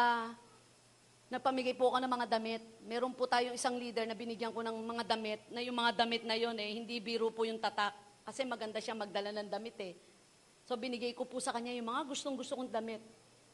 [1.34, 2.63] nagpamigay po ako ng mga damit.
[2.86, 6.23] Meron po tayong isang leader na binigyan ko ng mga damit, na yung mga damit
[6.23, 7.91] na yon eh, hindi biro po yung tatak.
[8.23, 9.97] Kasi maganda siya magdala ng damit eh.
[10.63, 13.00] So binigay ko po sa kanya yung mga gustong gusto kong damit,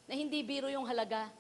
[0.06, 1.32] na hindi biro yung halaga.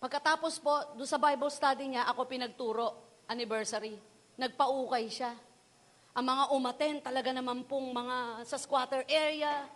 [0.00, 2.96] Pagkatapos po, doon sa Bible study niya, ako pinagturo,
[3.28, 4.00] anniversary.
[4.40, 5.36] Nagpaukay siya.
[6.16, 9.68] Ang mga umaten, talaga naman pong mga sa squatter area,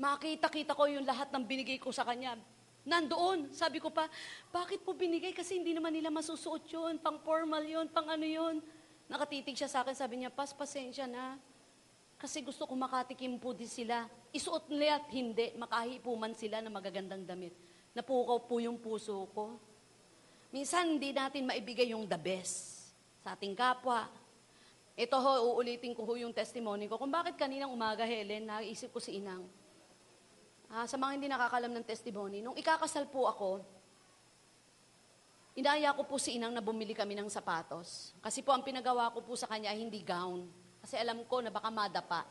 [0.00, 2.40] makita-kita ko yung lahat ng binigay ko sa kanya.
[2.88, 4.08] Nandoon, sabi ko pa,
[4.48, 5.36] bakit po binigay?
[5.36, 8.64] Kasi hindi naman nila masusuot yun, pang formal yun, pang ano yun.
[9.12, 11.36] Nakatitig siya sa akin, sabi niya, pas, pasensya na.
[12.16, 14.08] Kasi gusto ko makatikim po din sila.
[14.32, 17.52] Isuot nila at hindi, makahipo man sila ng magagandang damit.
[17.90, 19.58] Napukaw po yung puso ko.
[20.50, 22.90] Minsan hindi natin maibigay yung the best
[23.22, 24.06] sa ating kapwa.
[24.98, 26.98] Ito ho, uulitin ko ho yung testimony ko.
[26.98, 29.46] Kung bakit kaninang umaga, Helen, naisip ko si Inang.
[30.70, 33.64] Ah, sa mga hindi nakakalam ng testimony, nung ikakasal po ako,
[35.58, 38.14] inaya ko po si Inang na bumili kami ng sapatos.
[38.22, 40.46] Kasi po ang pinagawa ko po sa kanya ay hindi gown.
[40.78, 42.22] Kasi alam ko na baka madapa.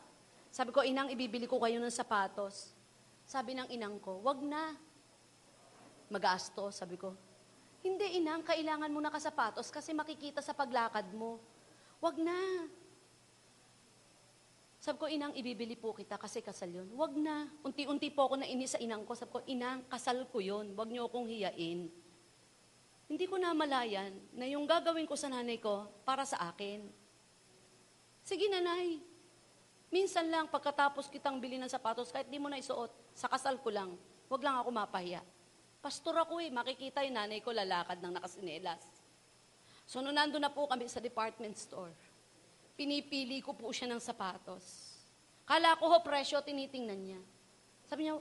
[0.48, 2.72] Sabi ko, Inang, ibibili ko kayo ng sapatos.
[3.28, 4.74] Sabi ng inang ko, wag na.
[6.10, 7.14] Magasto, sabi ko.
[7.80, 11.38] Hindi, inang, kailangan mo na kasapatos kasi makikita sa paglakad mo.
[12.02, 12.66] Wag na.
[14.82, 16.88] Sabi ko, inang, ibibili po kita kasi kasal yun.
[16.98, 17.48] Wag na.
[17.62, 19.14] Unti-unti po ako nainis sa inang ko.
[19.14, 20.74] Sabi ko, inang, kasal ko yun.
[20.74, 21.88] Wag niyo akong hiyain.
[23.06, 26.84] Hindi ko namalayan na yung gagawin ko sa nanay ko para sa akin.
[28.26, 28.98] Sige, nanay.
[29.90, 33.72] Minsan lang, pagkatapos kitang bili ng sapatos, kahit di mo na isuot, sa kasal ko
[33.72, 33.94] lang,
[34.30, 35.24] wag lang ako mapahiya.
[35.80, 38.84] Pastor ako eh, makikita yung nanay ko lalakad ng nakasinelas.
[39.88, 41.96] So, nung nandun na po kami sa department store,
[42.76, 44.92] pinipili ko po siya ng sapatos.
[45.48, 47.20] Kala ko ho, presyo, tinitingnan niya.
[47.88, 48.20] Sabi niya,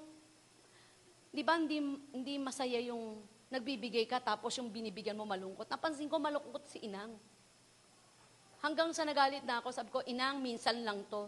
[1.29, 1.77] di ba hindi,
[2.15, 5.67] hindi masaya yung nagbibigay ka tapos yung binibigyan mo malungkot?
[5.67, 7.13] Napansin ko malungkot si Inang.
[8.63, 11.27] Hanggang sa nagalit na ako, sabi ko, Inang, minsan lang to.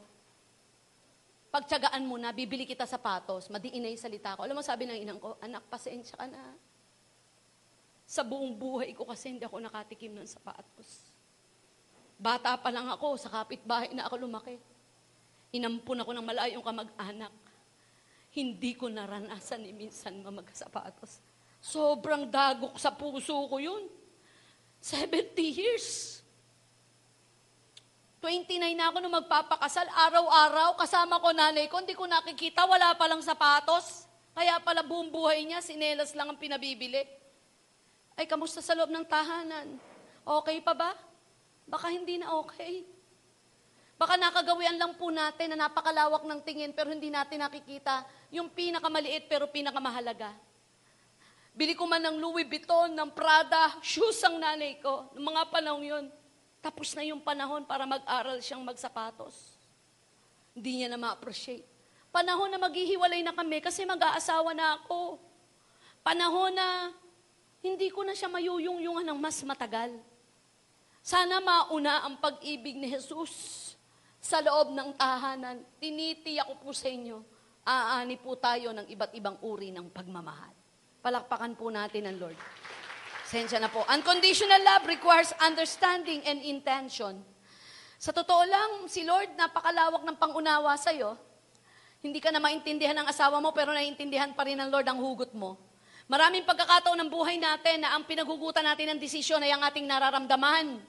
[1.51, 4.47] Pagtsagaan mo na, bibili kita sapatos, madiinay salita ko.
[4.47, 6.55] Alam mo, sabi ng inang ko, anak, pasensya ka na.
[8.07, 11.11] Sa buong buhay ko kasi hindi ako nakatikim ng sapatos.
[12.15, 14.55] Bata pa lang ako, sa kapitbahay na ako lumaki.
[15.51, 17.35] Inampun ako ng malayong kamag-anak.
[18.31, 21.19] Hindi ko naranasan ni minsan mamagsapatos.
[21.59, 23.91] Sobrang dagok sa puso ko yun.
[24.79, 26.20] 70 years.
[28.21, 33.25] 29 na ako nung magpapakasal, araw-araw, kasama ko nanay ko, hindi ko nakikita, wala palang
[33.25, 34.05] sapatos.
[34.37, 37.01] Kaya pala buong buhay niya, sinelas lang ang pinabibili.
[38.13, 39.73] Ay, kamusta sa loob ng tahanan?
[40.21, 40.93] Okay pa ba?
[41.65, 42.85] Baka hindi na okay.
[43.97, 49.25] Baka nakagawian lang po natin na napakalawak ng tingin pero hindi natin nakikita yung pinakamaliit
[49.25, 50.29] pero pinakamahalaga.
[51.57, 55.09] Bili ko man ng Louis Vuitton, ng Prada, shoes ang nanay ko.
[55.17, 56.05] Noong mga panahon yun,
[56.61, 59.57] tapos na yung panahon para mag-aral siyang magsapatos.
[60.53, 61.65] Hindi niya na ma-appreciate.
[62.13, 65.17] Panahon na maghihiwalay na kami kasi mag-aasawa na ako.
[66.05, 66.93] Panahon na
[67.65, 69.89] hindi ko na siya mayuyungyungan ng mas matagal.
[71.01, 73.73] Sana mauna ang pag-ibig ni Jesus
[74.21, 75.65] sa loob ng tahanan.
[75.81, 77.25] Tinitiyak ko po sa inyo,
[77.65, 80.53] aani po tayo ng iba't ibang uri ng pagmamahal.
[81.01, 82.37] Palakpakan po natin ang Lord.
[83.31, 83.87] Sensya na po.
[83.87, 87.15] Unconditional love requires understanding and intention.
[87.95, 91.15] Sa totoo lang, si Lord napakalawak ng pangunawa sa'yo.
[92.03, 95.31] Hindi ka na maintindihan ng asawa mo, pero naiintindihan pa rin ng Lord ang hugot
[95.31, 95.55] mo.
[96.11, 100.83] Maraming pagkakataon ng buhay natin na ang pinaghugutan natin ng desisyon ay ang ating nararamdaman.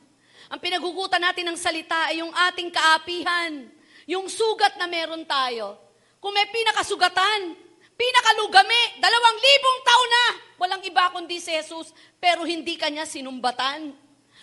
[0.51, 3.71] Ang pinaghugutan natin ng salita ay yung ating kaapihan,
[4.11, 5.79] yung sugat na meron tayo.
[6.19, 7.55] Kung may pinakasugatan,
[7.97, 10.27] pinakalugami, dalawang libong taon na,
[10.59, 13.95] walang iba kundi si Jesus, pero hindi kanya sinumbatan.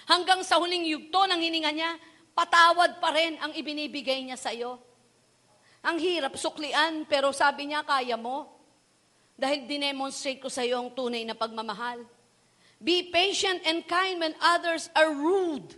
[0.10, 1.91] Hanggang sa huling yugto ng hininga niya,
[2.34, 4.82] patawad pa rin ang ibinibigay niya sa iyo.
[5.86, 8.52] Ang hirap suklian, pero sabi niya, kaya mo.
[9.39, 12.04] Dahil dinemonstrate ko sa iyo ang tunay na pagmamahal.
[12.80, 15.76] Be patient and kind when others are rude.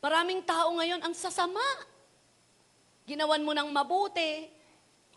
[0.00, 1.64] Maraming tao ngayon ang sasama.
[3.04, 4.48] Ginawan mo ng mabuti,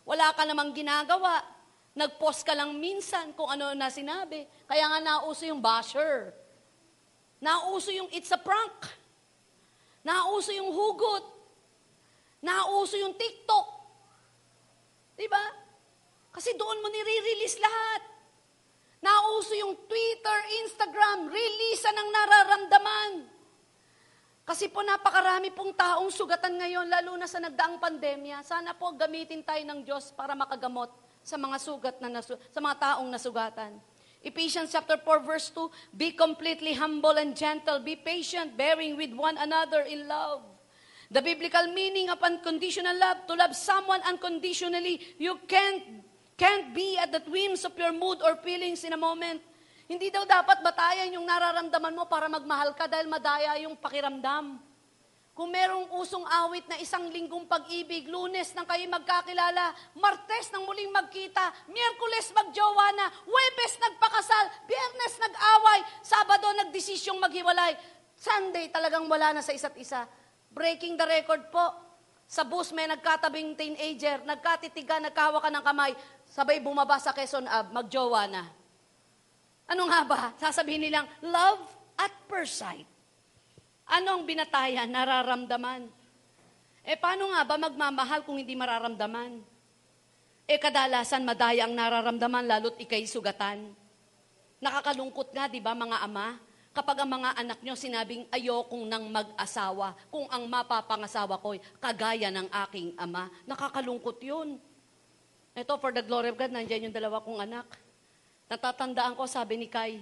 [0.03, 1.52] wala ka namang ginagawa.
[1.93, 4.49] Nag-post ka lang minsan kung ano na sinabi.
[4.65, 6.33] Kaya nga nauso yung basher.
[7.37, 8.89] Nauso yung it's a prank.
[10.01, 11.25] Nauso yung hugot.
[12.41, 13.67] Nauso yung TikTok.
[15.13, 15.43] Diba?
[16.33, 18.01] Kasi doon mo nire-release lahat.
[19.03, 23.11] Nauso yung Twitter, Instagram, release ng nararamdaman.
[24.43, 28.41] Kasi po napakarami pong taong sugatan ngayon, lalo na sa nagdaang pandemya.
[28.41, 32.75] Sana po gamitin tayo ng Diyos para makagamot sa mga sugat na nasu- sa mga
[32.79, 33.79] taong nasugatan.
[34.23, 39.35] Ephesians chapter 4 verse 2, Be completely humble and gentle, be patient, bearing with one
[39.35, 40.43] another in love.
[41.11, 46.07] The biblical meaning of unconditional love, to love someone unconditionally, you can't,
[46.39, 49.43] can't be at the whims of your mood or feelings in a moment.
[49.83, 54.55] Hindi daw dapat batayan yung nararamdaman mo para magmahal ka dahil madaya yung pakiramdam.
[55.33, 60.93] Kung merong usong awit na isang linggong pag-ibig, lunes nang kayo magkakilala, martes nang muling
[60.93, 67.73] magkita, miyerkules magjowa na, webes nagpakasal, biyernes nag-away, sabado nagdesisyong maghiwalay,
[68.13, 70.05] Sunday talagang wala na sa isa't isa.
[70.53, 71.81] Breaking the record po.
[72.29, 75.91] Sa bus may nagkatabing teenager, nagkatitigan, nagkahawakan ng kamay,
[76.29, 78.45] sabay bumaba sa Quezon Ave, magjowa na.
[79.65, 80.21] Ano nga ba?
[80.37, 81.65] Sasabihin nilang, love
[81.97, 82.92] at first sight.
[83.87, 84.87] Anong binatayan?
[84.87, 85.87] Nararamdaman.
[86.83, 89.39] Eh, paano nga ba magmamahal kung hindi mararamdaman?
[90.43, 93.71] Eh, kadalasan madaya ang nararamdaman, lalo't ikay sugatan.
[94.59, 96.35] Nakakalungkot nga, di ba, mga ama?
[96.73, 102.49] Kapag ang mga anak nyo sinabing ayokong nang mag-asawa, kung ang mapapangasawa ko'y kagaya ng
[102.67, 104.59] aking ama, nakakalungkot yun.
[105.53, 107.67] Ito, for the glory of God, nandyan yung dalawa kong anak.
[108.49, 110.01] Natatandaan ko, sabi ni Kai,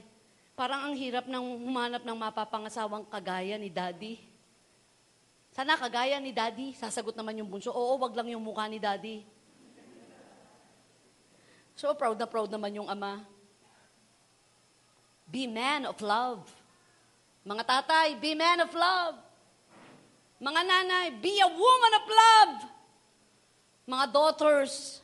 [0.61, 4.21] parang ang hirap ng humanap ng mapapangasawang kagaya ni Daddy.
[5.57, 9.25] Sana kagaya ni Daddy, sasagot naman yung bunso, oo, wag lang yung mukha ni Daddy.
[11.73, 13.25] So proud na proud naman yung ama.
[15.25, 16.45] Be man of love.
[17.41, 19.17] Mga tatay, be man of love.
[20.37, 22.55] Mga nanay, be a woman of love.
[23.89, 25.01] Mga daughters,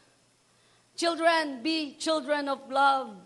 [0.94, 3.18] children, be children of love.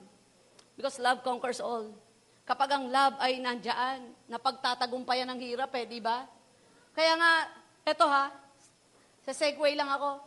[0.80, 2.01] Because love conquers all.
[2.42, 6.26] Kapag ang love ay nandyan, napagtatagumpayan ng hirap eh, di ba?
[6.92, 7.34] Kaya nga,
[7.86, 8.34] eto ha,
[9.22, 10.18] sa segue lang ako,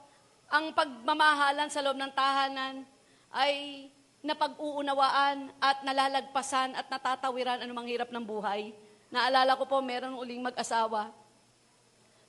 [0.48, 2.86] ang pagmamahalan sa loob ng tahanan
[3.34, 3.86] ay
[4.24, 8.72] napag-uunawaan at nalalagpasan at natatawiran anumang hirap ng buhay.
[9.12, 11.12] Naalala ko po, meron uling mag-asawa.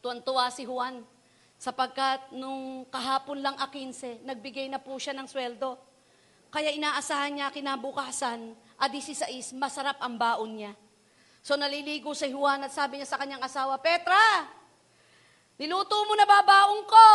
[0.04, 1.06] Tuwan-tuwa si Juan
[1.56, 5.80] sapagkat nung kahapon lang a 15, nagbigay na po siya ng sweldo.
[6.52, 10.74] Kaya inaasahan niya kinabukasan, a 16, masarap ang baon niya.
[11.46, 14.50] So naliligo si Juan at sabi niya sa kanyang asawa, Petra,
[15.62, 17.08] niluto mo na ba baon ko?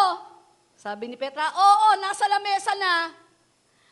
[0.79, 3.13] Sabi ni Petra, oo, nasa lamesa na.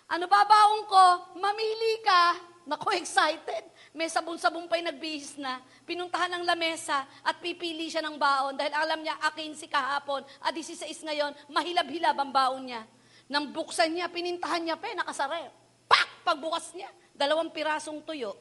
[0.09, 1.05] Ano ba baon ko?
[1.37, 2.39] Mamili ka.
[2.69, 3.65] Nako, excited.
[3.97, 5.61] May sabon-sabon pa'y nagbihis na.
[5.89, 10.53] Pinuntahan ng lamesa at pipili siya ng baon dahil alam niya, akin si kahapon, at
[10.53, 12.85] 16 ngayon, mahilab-hilab ang baon niya.
[13.29, 15.49] Nang buksan niya, pinintahan niya pa, nakasara.
[15.89, 16.23] Pak!
[16.29, 18.37] Pagbukas niya, dalawang pirasong tuyo.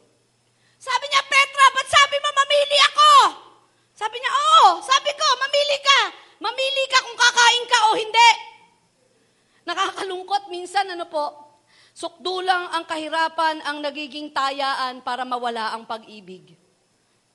[0.78, 3.12] Sabi niya, Petra, ba't sabi mo mamili ako?
[3.98, 6.00] Sabi niya, oo, sabi ko, mamili ka.
[6.38, 8.32] Mamili ka kung kakain ka o hindi.
[9.66, 11.34] Nakakalungkot minsan, ano po,
[11.98, 16.54] sukdulang ang kahirapan ang nagiging tayaan para mawala ang pag-ibig.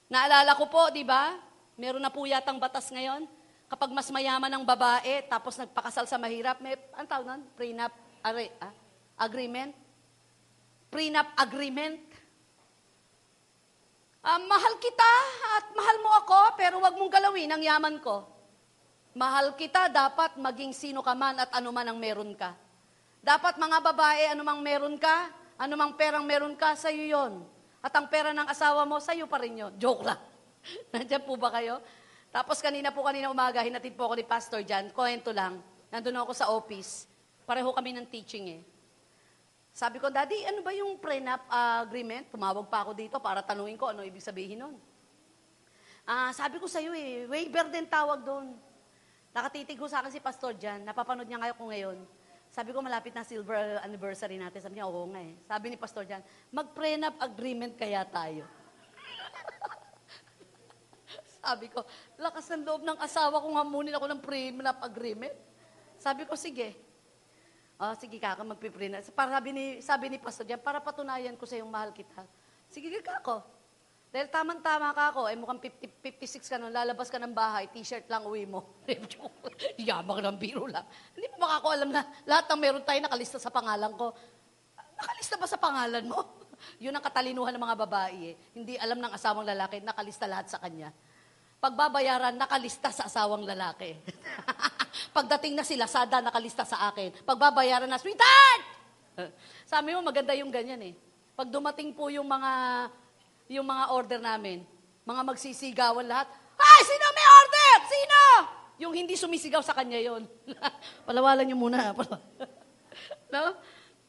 [0.07, 1.35] Naalala ko po, di ba?
[1.75, 3.27] Meron na po yatang batas ngayon.
[3.67, 7.43] Kapag mas mayaman ang babae, tapos nagpakasal sa mahirap, may, ang tawag nun?
[7.59, 7.91] Prenup
[8.23, 8.73] are, ah,
[9.19, 9.75] agreement?
[10.93, 11.97] Prenup agreement?
[14.21, 15.13] Ah, mahal kita
[15.57, 18.29] at mahal mo ako, pero wag mong galawin ang yaman ko.
[19.17, 22.53] Mahal kita, dapat maging sino ka man at ano man ang meron ka.
[23.25, 27.33] Dapat mga babae, ano mang meron ka, ano mang perang meron ka, sa'yo yon.
[27.81, 29.73] At ang pera ng asawa mo, sa'yo pa rin yun.
[29.81, 30.21] Joke lang.
[30.93, 31.81] Nandiyan po ba kayo?
[32.29, 35.57] Tapos kanina po, kanina umaga, hinatid po ako ni Pastor Jan, kwento lang.
[35.89, 37.09] Nandun ako sa office.
[37.49, 38.72] Pareho kami ng teaching eh.
[39.73, 42.29] Sabi ko, Daddy, ano ba yung prenup uh, agreement?
[42.29, 44.77] Tumawag pa ako dito para tanungin ko ano ibig sabihin nun.
[46.05, 48.53] Ah, sabi ko sa iyo eh, waiver din tawag doon.
[49.33, 51.99] Nakatitig ko sa akin si Pastor Jan, napapanood niya ngayon ko ngayon.
[52.53, 54.61] Sabi ko, malapit na silver anniversary natin.
[54.61, 55.33] Sabi niya, oo nga eh.
[55.49, 56.21] Sabi ni Pastor Jan,
[56.53, 58.45] mag-prenup agreement kaya tayo.
[61.41, 61.81] Sabi ko,
[62.21, 65.33] lakas ng loob ng asawa ko hamunin ako ng prenup agreement.
[65.97, 66.92] Sabi ko, sige.
[67.81, 69.03] Oh, sige kaka, magpiprenup.
[69.17, 72.23] Para sabi ni, sabi ni Pastor Jan, para patunayan ko sa iyong mahal kita.
[72.73, 73.43] Sige kako.
[74.13, 75.89] Dahil tamang-tama ka ako, eh mukhang 50,
[76.21, 78.85] 56 ka nun, lalabas ka ng bahay, t-shirt lang uwi mo.
[79.89, 80.85] Yabang ng biro lang.
[81.17, 84.13] Hindi mo baka ako alam na lahat ng meron tayo nakalista sa pangalan ko.
[85.01, 86.21] Nakalista ba sa pangalan mo?
[86.85, 88.35] Yun ang katalinuhan ng mga babae eh.
[88.53, 90.93] Hindi alam ng asawang lalaki, nakalista lahat sa kanya.
[91.57, 93.97] Pagbabayaran, nakalista sa asawang lalaki.
[95.11, 97.13] Pagdating na sila, sada nakalista sa akin.
[97.25, 98.63] Pagbabayaran na, sweetheart!
[99.69, 100.95] Sa amin mo, maganda yung ganyan eh.
[101.37, 102.53] Pag dumating po yung mga
[103.53, 104.65] yung mga order namin,
[105.05, 107.77] mga magsisigawan lahat, Ay, sino may order?
[107.85, 108.19] Sino?
[108.87, 110.25] Yung hindi sumisigaw sa kanya yon.
[111.09, 111.93] Palawalan niyo muna.
[113.35, 113.43] no?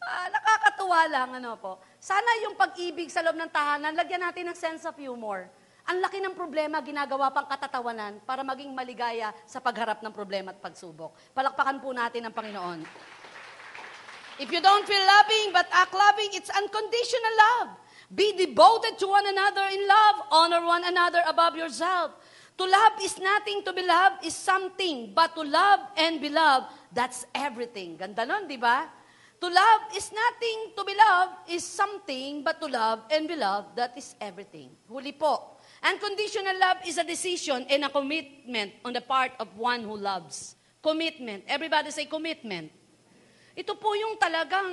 [0.04, 1.82] Ah, nakakatuwa lang, ano po.
[1.98, 5.48] Sana yung pag-ibig sa loob ng tahanan, lagyan natin ng sense of humor.
[5.84, 10.64] Ang laki ng problema, ginagawa pang katatawanan para maging maligaya sa pagharap ng problema at
[10.64, 11.12] pagsubok.
[11.36, 12.80] Palakpakan po natin ang Panginoon.
[14.40, 17.70] If you don't feel loving but act loving, it's unconditional love.
[18.10, 20.16] Be devoted to one another in love.
[20.32, 22.16] Honor one another above yourself.
[22.58, 25.12] To love is nothing, to be loved is something.
[25.12, 27.98] But to love and be loved, that's everything.
[27.98, 28.88] Ganda nun, di ba?
[29.44, 33.76] To love is nothing, to be loved is something, but to love and be loved,
[33.76, 34.72] that is everything.
[34.88, 35.53] Huli po.
[35.84, 40.56] Unconditional love is a decision and a commitment on the part of one who loves.
[40.80, 41.44] Commitment.
[41.44, 42.72] Everybody say commitment.
[43.52, 44.72] Ito po yung talagang,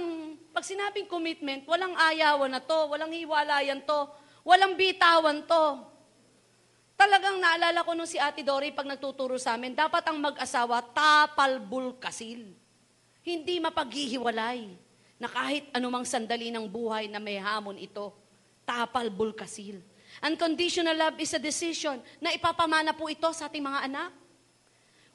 [0.55, 4.07] pag sinabing commitment, walang ayawan na to, walang hiwalayan to,
[4.47, 5.65] walang bitawan to.
[6.95, 11.99] Talagang naalala ko nung si Ate Dory pag nagtuturo sa amin, dapat ang mag-asawa tapalbul
[11.99, 12.55] kasil.
[13.27, 14.79] Hindi mapaghihiwalay
[15.19, 18.15] na kahit anumang sandali ng buhay na may hamon ito,
[18.63, 19.90] tapalbul kasil.
[20.19, 24.11] Unconditional love is a decision na ipapamana po ito sa ating mga anak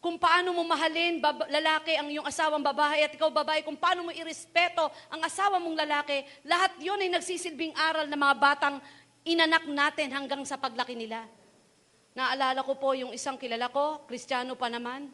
[0.06, 4.06] kung paano mo mahalin bab- lalaki ang iyong asawang babae at ikaw babae, kung paano
[4.06, 8.78] mo irespeto ang asawa mong lalaki, lahat yon ay nagsisilbing aral ng mga batang
[9.26, 11.26] inanak natin hanggang sa paglaki nila.
[12.14, 15.10] Naalala ko po yung isang kilala ko, kristyano pa naman.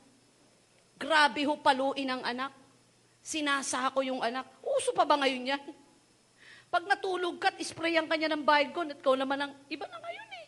[0.99, 2.51] Grabe ho paluin ang anak.
[3.23, 4.43] Sinasako yung anak.
[4.59, 5.63] Uso pa ba ngayon yan?
[6.72, 9.99] Pag natulog ka at isprayan ka niya ng Baygon at ikaw naman ang, iba na
[9.99, 10.47] ngayon eh.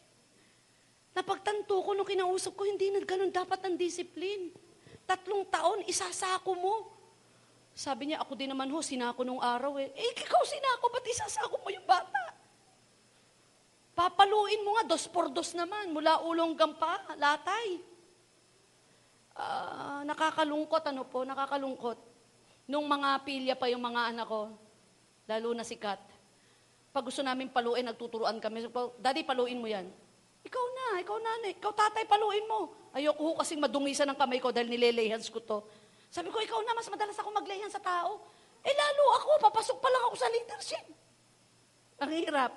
[1.20, 4.56] Napagtanto ko nung kinausap ko, hindi na ganun dapat ang discipline.
[5.04, 6.76] Tatlong taon, isasako mo.
[7.76, 9.92] Sabi niya, ako din naman ho, sinako nung araw eh.
[9.92, 12.24] Eh, ikaw sinako, ba't isasako mo yung bata?
[13.92, 17.84] Papaluin mo nga, dos por dos naman, mula ulong gampa, latay.
[19.36, 22.00] Uh, nakakalungkot, ano po, nakakalungkot.
[22.72, 24.56] Nung mga pilya pa yung mga anak ko,
[25.28, 26.13] lalo na si Kat,
[26.94, 28.70] pag gusto namin paluin, nagtuturuan kami,
[29.02, 29.90] Daddy, paluin mo yan.
[30.46, 32.70] Ikaw na, ikaw nanay, ikaw tatay, paluin mo.
[32.94, 35.66] Ayoko kasing madungisan ng kamay ko dahil nilelehans ko to.
[36.14, 38.22] Sabi ko, ikaw na, mas madalas ako maglehan sa tao.
[38.62, 40.86] Eh lalo ako, papasok pa lang ako sa leadership.
[41.98, 42.54] Ang hirap.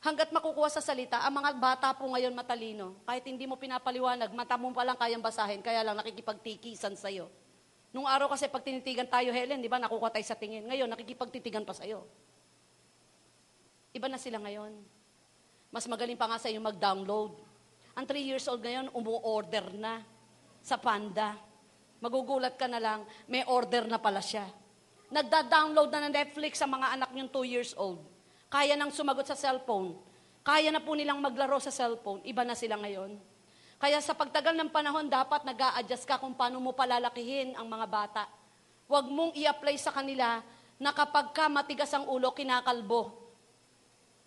[0.00, 2.96] Hanggat makukuha sa salita, ang mga bata po ngayon matalino.
[3.04, 7.28] Kahit hindi mo pinapaliwanag, mata mo pa lang kayang basahin, kaya lang nakikipagtikisan sa'yo.
[7.92, 10.64] Nung araw kasi pag tinitigan tayo, Helen, di ba, nakukuha tayo sa tingin.
[10.64, 12.08] Ngayon, nakikipagtitigan pa sa'yo.
[13.90, 14.70] Iba na sila ngayon.
[15.70, 17.34] Mas magaling pa nga sa iyo mag-download.
[17.94, 20.02] Ang 3 years old ngayon, umu-order na
[20.62, 21.34] sa Panda.
[21.98, 24.46] Magugulat ka na lang, may order na pala siya.
[25.10, 27.98] Nagda-download na ng Netflix sa mga anak niyong 2 years old.
[28.46, 29.98] Kaya nang sumagot sa cellphone.
[30.46, 32.22] Kaya na po nilang maglaro sa cellphone.
[32.22, 33.18] Iba na sila ngayon.
[33.80, 37.86] Kaya sa pagtagal ng panahon, dapat nag adjust ka kung paano mo palalakihin ang mga
[37.90, 38.22] bata.
[38.86, 40.42] Huwag mong i-apply sa kanila
[40.80, 43.19] na kapag ka matigas ang ulo, kinakalbo.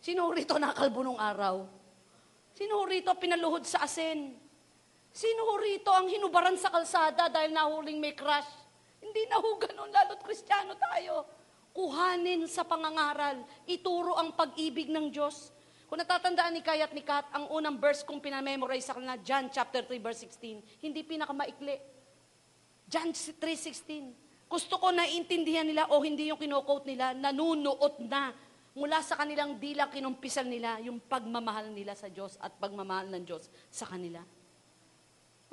[0.04, 1.64] Sino rito nakalbo nung araw?
[2.52, 4.36] Sino rito pinaluhod sa asin?
[5.08, 8.52] Sino rito ang hinubaran sa kalsada dahil nahuling may crush?
[9.00, 11.24] Hindi na ho ganun, lalo't kristyano tayo.
[11.72, 15.56] Kuhanin sa pangangaral, ituro ang pag-ibig ng Diyos.
[15.88, 19.48] Kung natatandaan ni Kay at ni Kat, ang unang verse kong pinamemorize sa kanila, John
[19.56, 21.80] chapter 3 verse 16, hindi pinakamaikli.
[22.92, 24.52] John 3.16.
[24.52, 28.36] Gusto ko naiintindihan nila o hindi yung kinokote nila, nanunuot na
[28.74, 33.50] mula sa kanilang dilang kinumpisan nila yung pagmamahal nila sa Diyos at pagmamahal ng Diyos
[33.70, 34.22] sa kanila.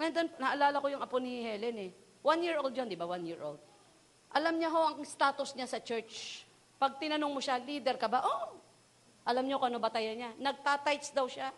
[0.01, 1.91] Ngayon, naalala ko yung apo ni Helen eh.
[2.25, 3.05] One year old yun, di ba?
[3.05, 3.61] One year old.
[4.33, 6.45] Alam niya ho ang status niya sa church.
[6.81, 8.25] Pag tinanong mo siya, leader ka ba?
[8.25, 8.57] Oh,
[9.29, 10.31] alam niyo kung ano batayan niya?
[10.41, 11.53] Nagtatights daw siya.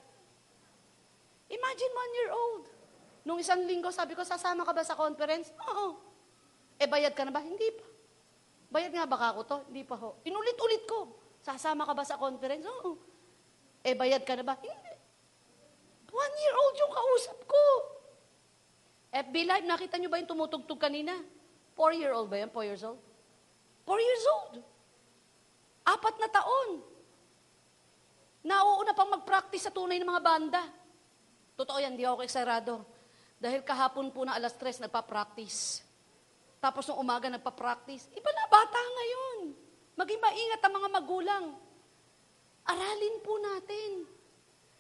[1.46, 2.64] Imagine one year old.
[3.22, 5.54] Nung isang linggo, sabi ko, sasama ka ba sa conference?
[5.62, 5.94] Oo.
[6.82, 7.38] Eh, bayad ka na ba?
[7.38, 7.86] Hindi pa.
[8.72, 9.58] Bayad nga ba ako to?
[9.70, 10.18] Hindi pa ho.
[10.26, 11.21] Inulit-ulit ko.
[11.43, 12.62] Sasama ka ba sa conference?
[12.64, 12.95] Oo.
[13.82, 14.55] Eh, bayad ka na ba?
[14.62, 14.95] Hindi.
[16.12, 17.64] One year old yung kausap ko.
[19.12, 21.18] FB Live, nakita niyo ba yung tumutugtog kanina?
[21.74, 22.51] Four year old ba yan?
[22.55, 23.01] Four years old?
[23.82, 24.55] Four years old.
[25.82, 26.70] Apat na taon.
[28.47, 30.62] Nauuna pang mag-practice sa tunay ng mga banda.
[31.59, 32.86] Totoo yan, di ako eksarado.
[33.38, 35.82] Dahil kahapon po na alas tres, nagpa-practice.
[36.62, 38.11] Tapos nung umaga, nagpa-practice.
[38.14, 39.31] Iba na bata ngayon.
[40.03, 41.44] Maging maingat ang mga magulang.
[42.66, 44.03] Aralin po natin.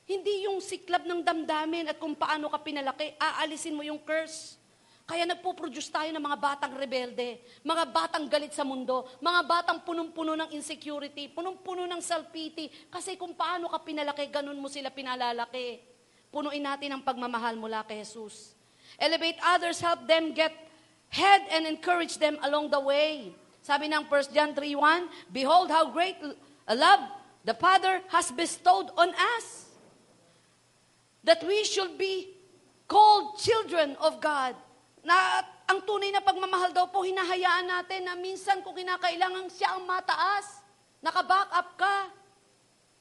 [0.02, 4.58] Hindi yung siklab ng damdamin at kung paano ka pinalaki, aalisin mo yung curse.
[5.06, 10.34] Kaya nagpo-produce tayo ng mga batang rebelde, mga batang galit sa mundo, mga batang punong-puno
[10.34, 12.90] ng insecurity, punong-puno ng self-pity.
[12.90, 15.78] Kasi kung paano ka pinalaki, ganun mo sila pinalalaki.
[16.34, 18.58] Punuin natin ang pagmamahal mula kay Jesus.
[18.98, 20.50] Elevate others, help them get
[21.14, 23.30] head and encourage them along the way.
[23.62, 26.18] Sabi ng 1 John 3.1, Behold how great
[26.66, 26.98] a love
[27.46, 29.70] the Father has bestowed on us,
[31.22, 32.34] that we should be
[32.90, 34.58] called children of God.
[35.06, 39.86] Na ang tunay na pagmamahal daw po, hinahayaan natin na minsan kung kinakailangan siya ang
[39.86, 40.66] mataas,
[40.98, 42.10] nakaback up ka,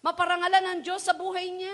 [0.05, 1.73] maparangalan ng Diyos sa buhay niya.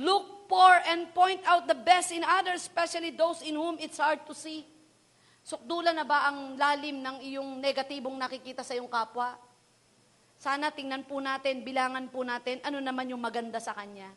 [0.00, 4.24] Look for and point out the best in others, especially those in whom it's hard
[4.24, 4.64] to see.
[5.44, 9.36] Sukdula na ba ang lalim ng iyong negatibong nakikita sa iyong kapwa?
[10.40, 14.08] Sana tingnan po natin, bilangan po natin, ano naman yung maganda sa Kanya.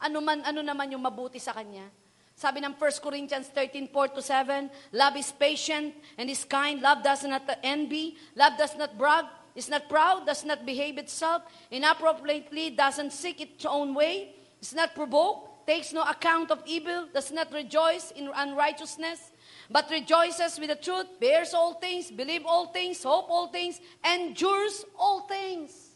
[0.00, 1.84] Ano, man, ano naman yung mabuti sa Kanya.
[2.32, 6.80] Sabi ng 1 Corinthians 13, 4 to 7, Love is patient and is kind.
[6.80, 8.16] Love does not envy.
[8.32, 13.68] Love does not brag, is not proud, does not behave itself inappropriately, doesn't seek its
[13.68, 14.32] own way,
[14.64, 19.30] is not provoked, takes no account of evil, does not rejoice in unrighteousness,
[19.70, 24.84] but rejoices with the truth, bears all things, believe all things, hope all things, endures
[24.98, 25.94] all things.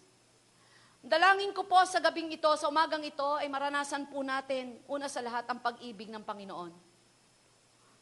[1.05, 5.23] Dalangin ko po sa gabing ito, sa umagang ito, ay maranasan po natin, una sa
[5.23, 6.73] lahat, ang pag-ibig ng Panginoon.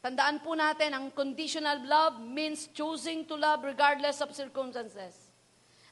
[0.00, 5.26] Tandaan po natin, ang conditional love means choosing to love regardless of circumstances.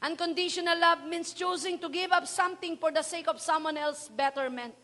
[0.04, 4.76] Unconditional love means choosing to give up something for the sake of someone else's betterment.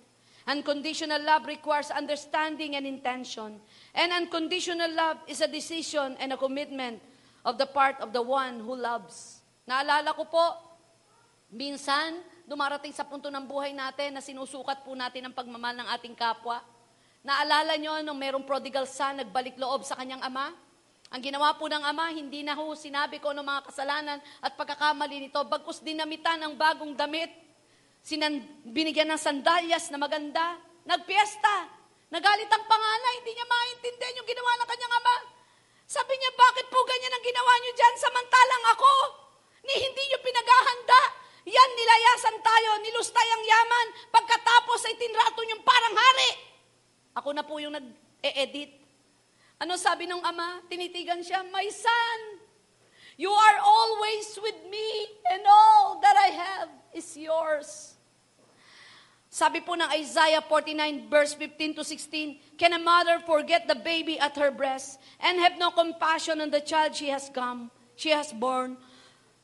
[0.51, 3.63] Unconditional love requires understanding and intention.
[3.95, 6.99] And unconditional love is a decision and a commitment
[7.47, 9.47] of the part of the one who loves.
[9.63, 10.43] Naalala ko po,
[11.55, 12.19] minsan,
[12.51, 16.59] dumarating sa punto ng buhay natin na sinusukat po natin ang pagmamahal ng ating kapwa.
[17.23, 20.51] Naalala nyo nung merong prodigal son, nagbalik loob sa kanyang ama?
[21.15, 25.31] Ang ginawa po ng ama, hindi na ho sinabi ko ng mga kasalanan at pagkakamali
[25.31, 27.31] nito, bagkus dinamitan ng bagong damit,
[28.01, 30.57] sinan, binigyan ng sandalyas na maganda,
[30.89, 31.69] nagpiesta,
[32.11, 35.17] nagalit ang panganay, hindi niya maintindihan yung ginawa ng kanyang ama.
[35.91, 38.95] Sabi niya, bakit po ganyan ang ginawa niyo dyan samantalang ako?
[39.67, 41.03] Ni hindi niyo pinaghahanda.
[41.51, 46.31] Yan, nilayasan tayo, nilustay ang yaman, pagkatapos ay tinrato niyong parang hari.
[47.19, 48.71] Ako na po yung nag-e-edit.
[49.61, 50.63] Ano sabi ng ama?
[50.71, 52.19] Tinitigan siya, My son,
[53.19, 54.89] you are always with me
[55.35, 57.90] and all that I have is yours.
[59.31, 64.19] Sabi po ng Isaiah 49 verse 15 to 16, Can a mother forget the baby
[64.19, 68.35] at her breast and have no compassion on the child she has come, she has
[68.35, 68.75] born?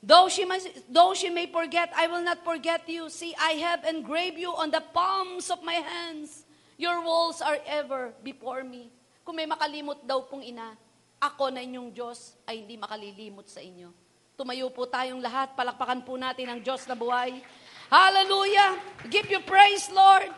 [0.03, 0.59] Though she, may,
[0.91, 3.07] though she may forget, I will not forget you.
[3.15, 6.43] See, I have engraved you on the palms of my hands.
[6.77, 8.91] Your walls are ever before me.
[9.23, 10.75] Kung may makalimot daw pong ina,
[11.23, 14.06] ako na inyong Diyos ay hindi makalilimot sa inyo.
[14.37, 17.41] Tumayo po tayong lahat, palakpakan po natin ang Diyos na buhay.
[17.89, 18.77] Hallelujah!
[19.09, 20.29] Give you praise, Lord.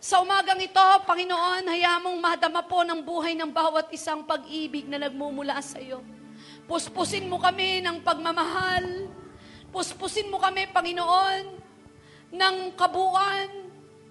[0.00, 5.04] Sa umagang ito, Panginoon, hayaan mong madama po ng buhay ng bawat isang pag-ibig na
[5.04, 6.00] nagmumula sa iyo.
[6.64, 9.04] Puspusin mo kami ng pagmamahal.
[9.68, 11.60] Puspusin mo kami, Panginoon,
[12.32, 13.52] ng kabuuan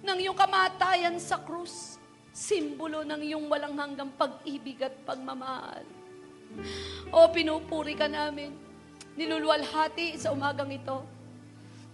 [0.05, 1.97] ng iyong kamatayan sa krus.
[2.29, 5.81] Simbolo ng iyong walang hanggang pag-ibig at pagmamahal.
[7.09, 8.64] O pinupuri ka namin.
[9.15, 11.03] Niluluwalhati sa umagang ito.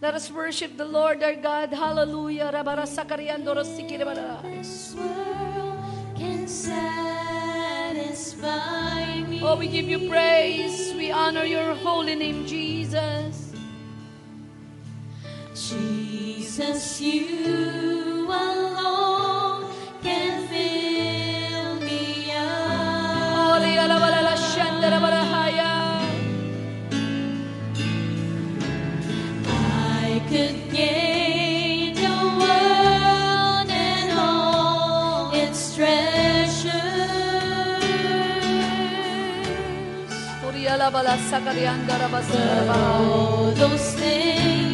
[0.01, 1.69] Let us worship the Lord our God.
[1.69, 2.49] Hallelujah.
[2.49, 4.41] Rabara sakariando rosikirabara.
[4.41, 5.77] This world
[6.17, 7.21] can satisfy
[9.29, 9.45] me.
[9.45, 10.97] Oh, we give you praise.
[10.97, 13.53] We honor your holy name, Jesus.
[15.53, 18.70] Jesus, you alone
[40.93, 42.75] Ori alabala sakarianda rabasaraba.
[42.75, 44.70] All those things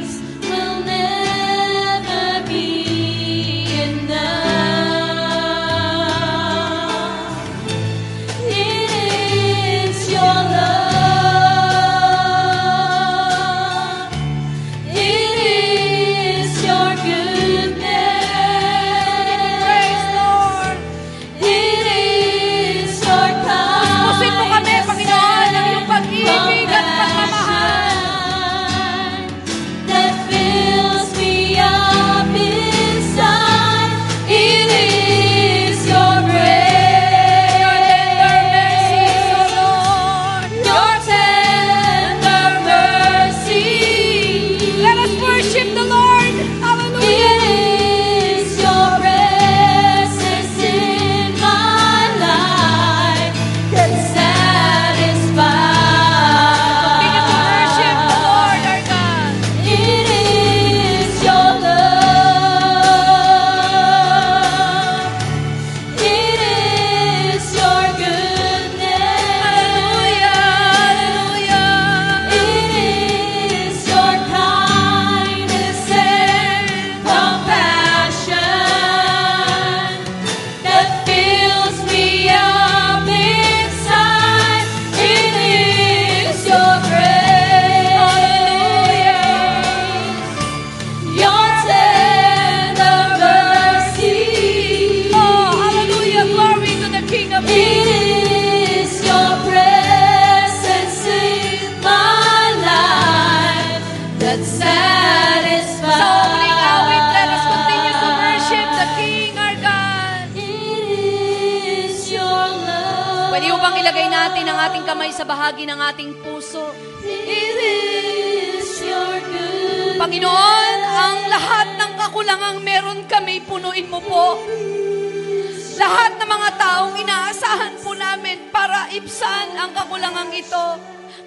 [129.08, 130.66] para ibsan ang kakulangang ito,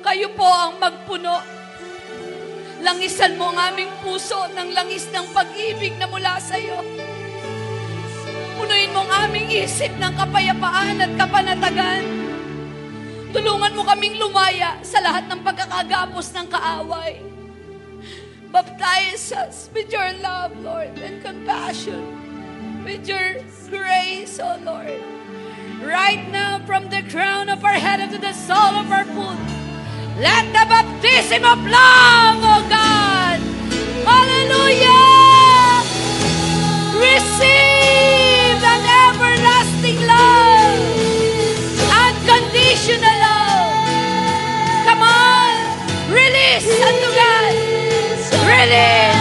[0.05, 1.41] kayo po ang magpuno.
[2.85, 6.77] Langisan mo ang aming puso ng langis ng pag-ibig na mula sa iyo.
[8.61, 12.05] Punuin mo ang aming isip ng kapayapaan at kapanatagan.
[13.33, 17.17] Tulungan mo kaming lumaya sa lahat ng pagkakagapos ng kaaway.
[18.53, 22.05] Baptize us with your love, Lord, and compassion,
[22.85, 23.41] with your
[23.73, 25.20] grace, O Lord.
[25.83, 29.39] Right now, from the crown of our head to the sole of our foot,
[30.21, 33.41] let the baptism of love, O God,
[34.05, 35.01] hallelujah,
[37.01, 40.81] receive an everlasting love,
[42.05, 43.73] unconditional love.
[44.85, 47.55] Come on, release unto God.
[48.45, 49.21] Release!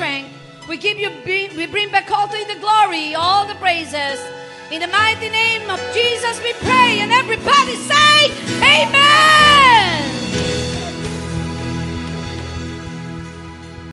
[0.00, 0.30] Strength.
[0.66, 4.18] We give you, we bring back all to the glory, all the praises.
[4.70, 8.30] In the mighty name of Jesus, we pray, and everybody say,
[8.64, 10.29] Amen.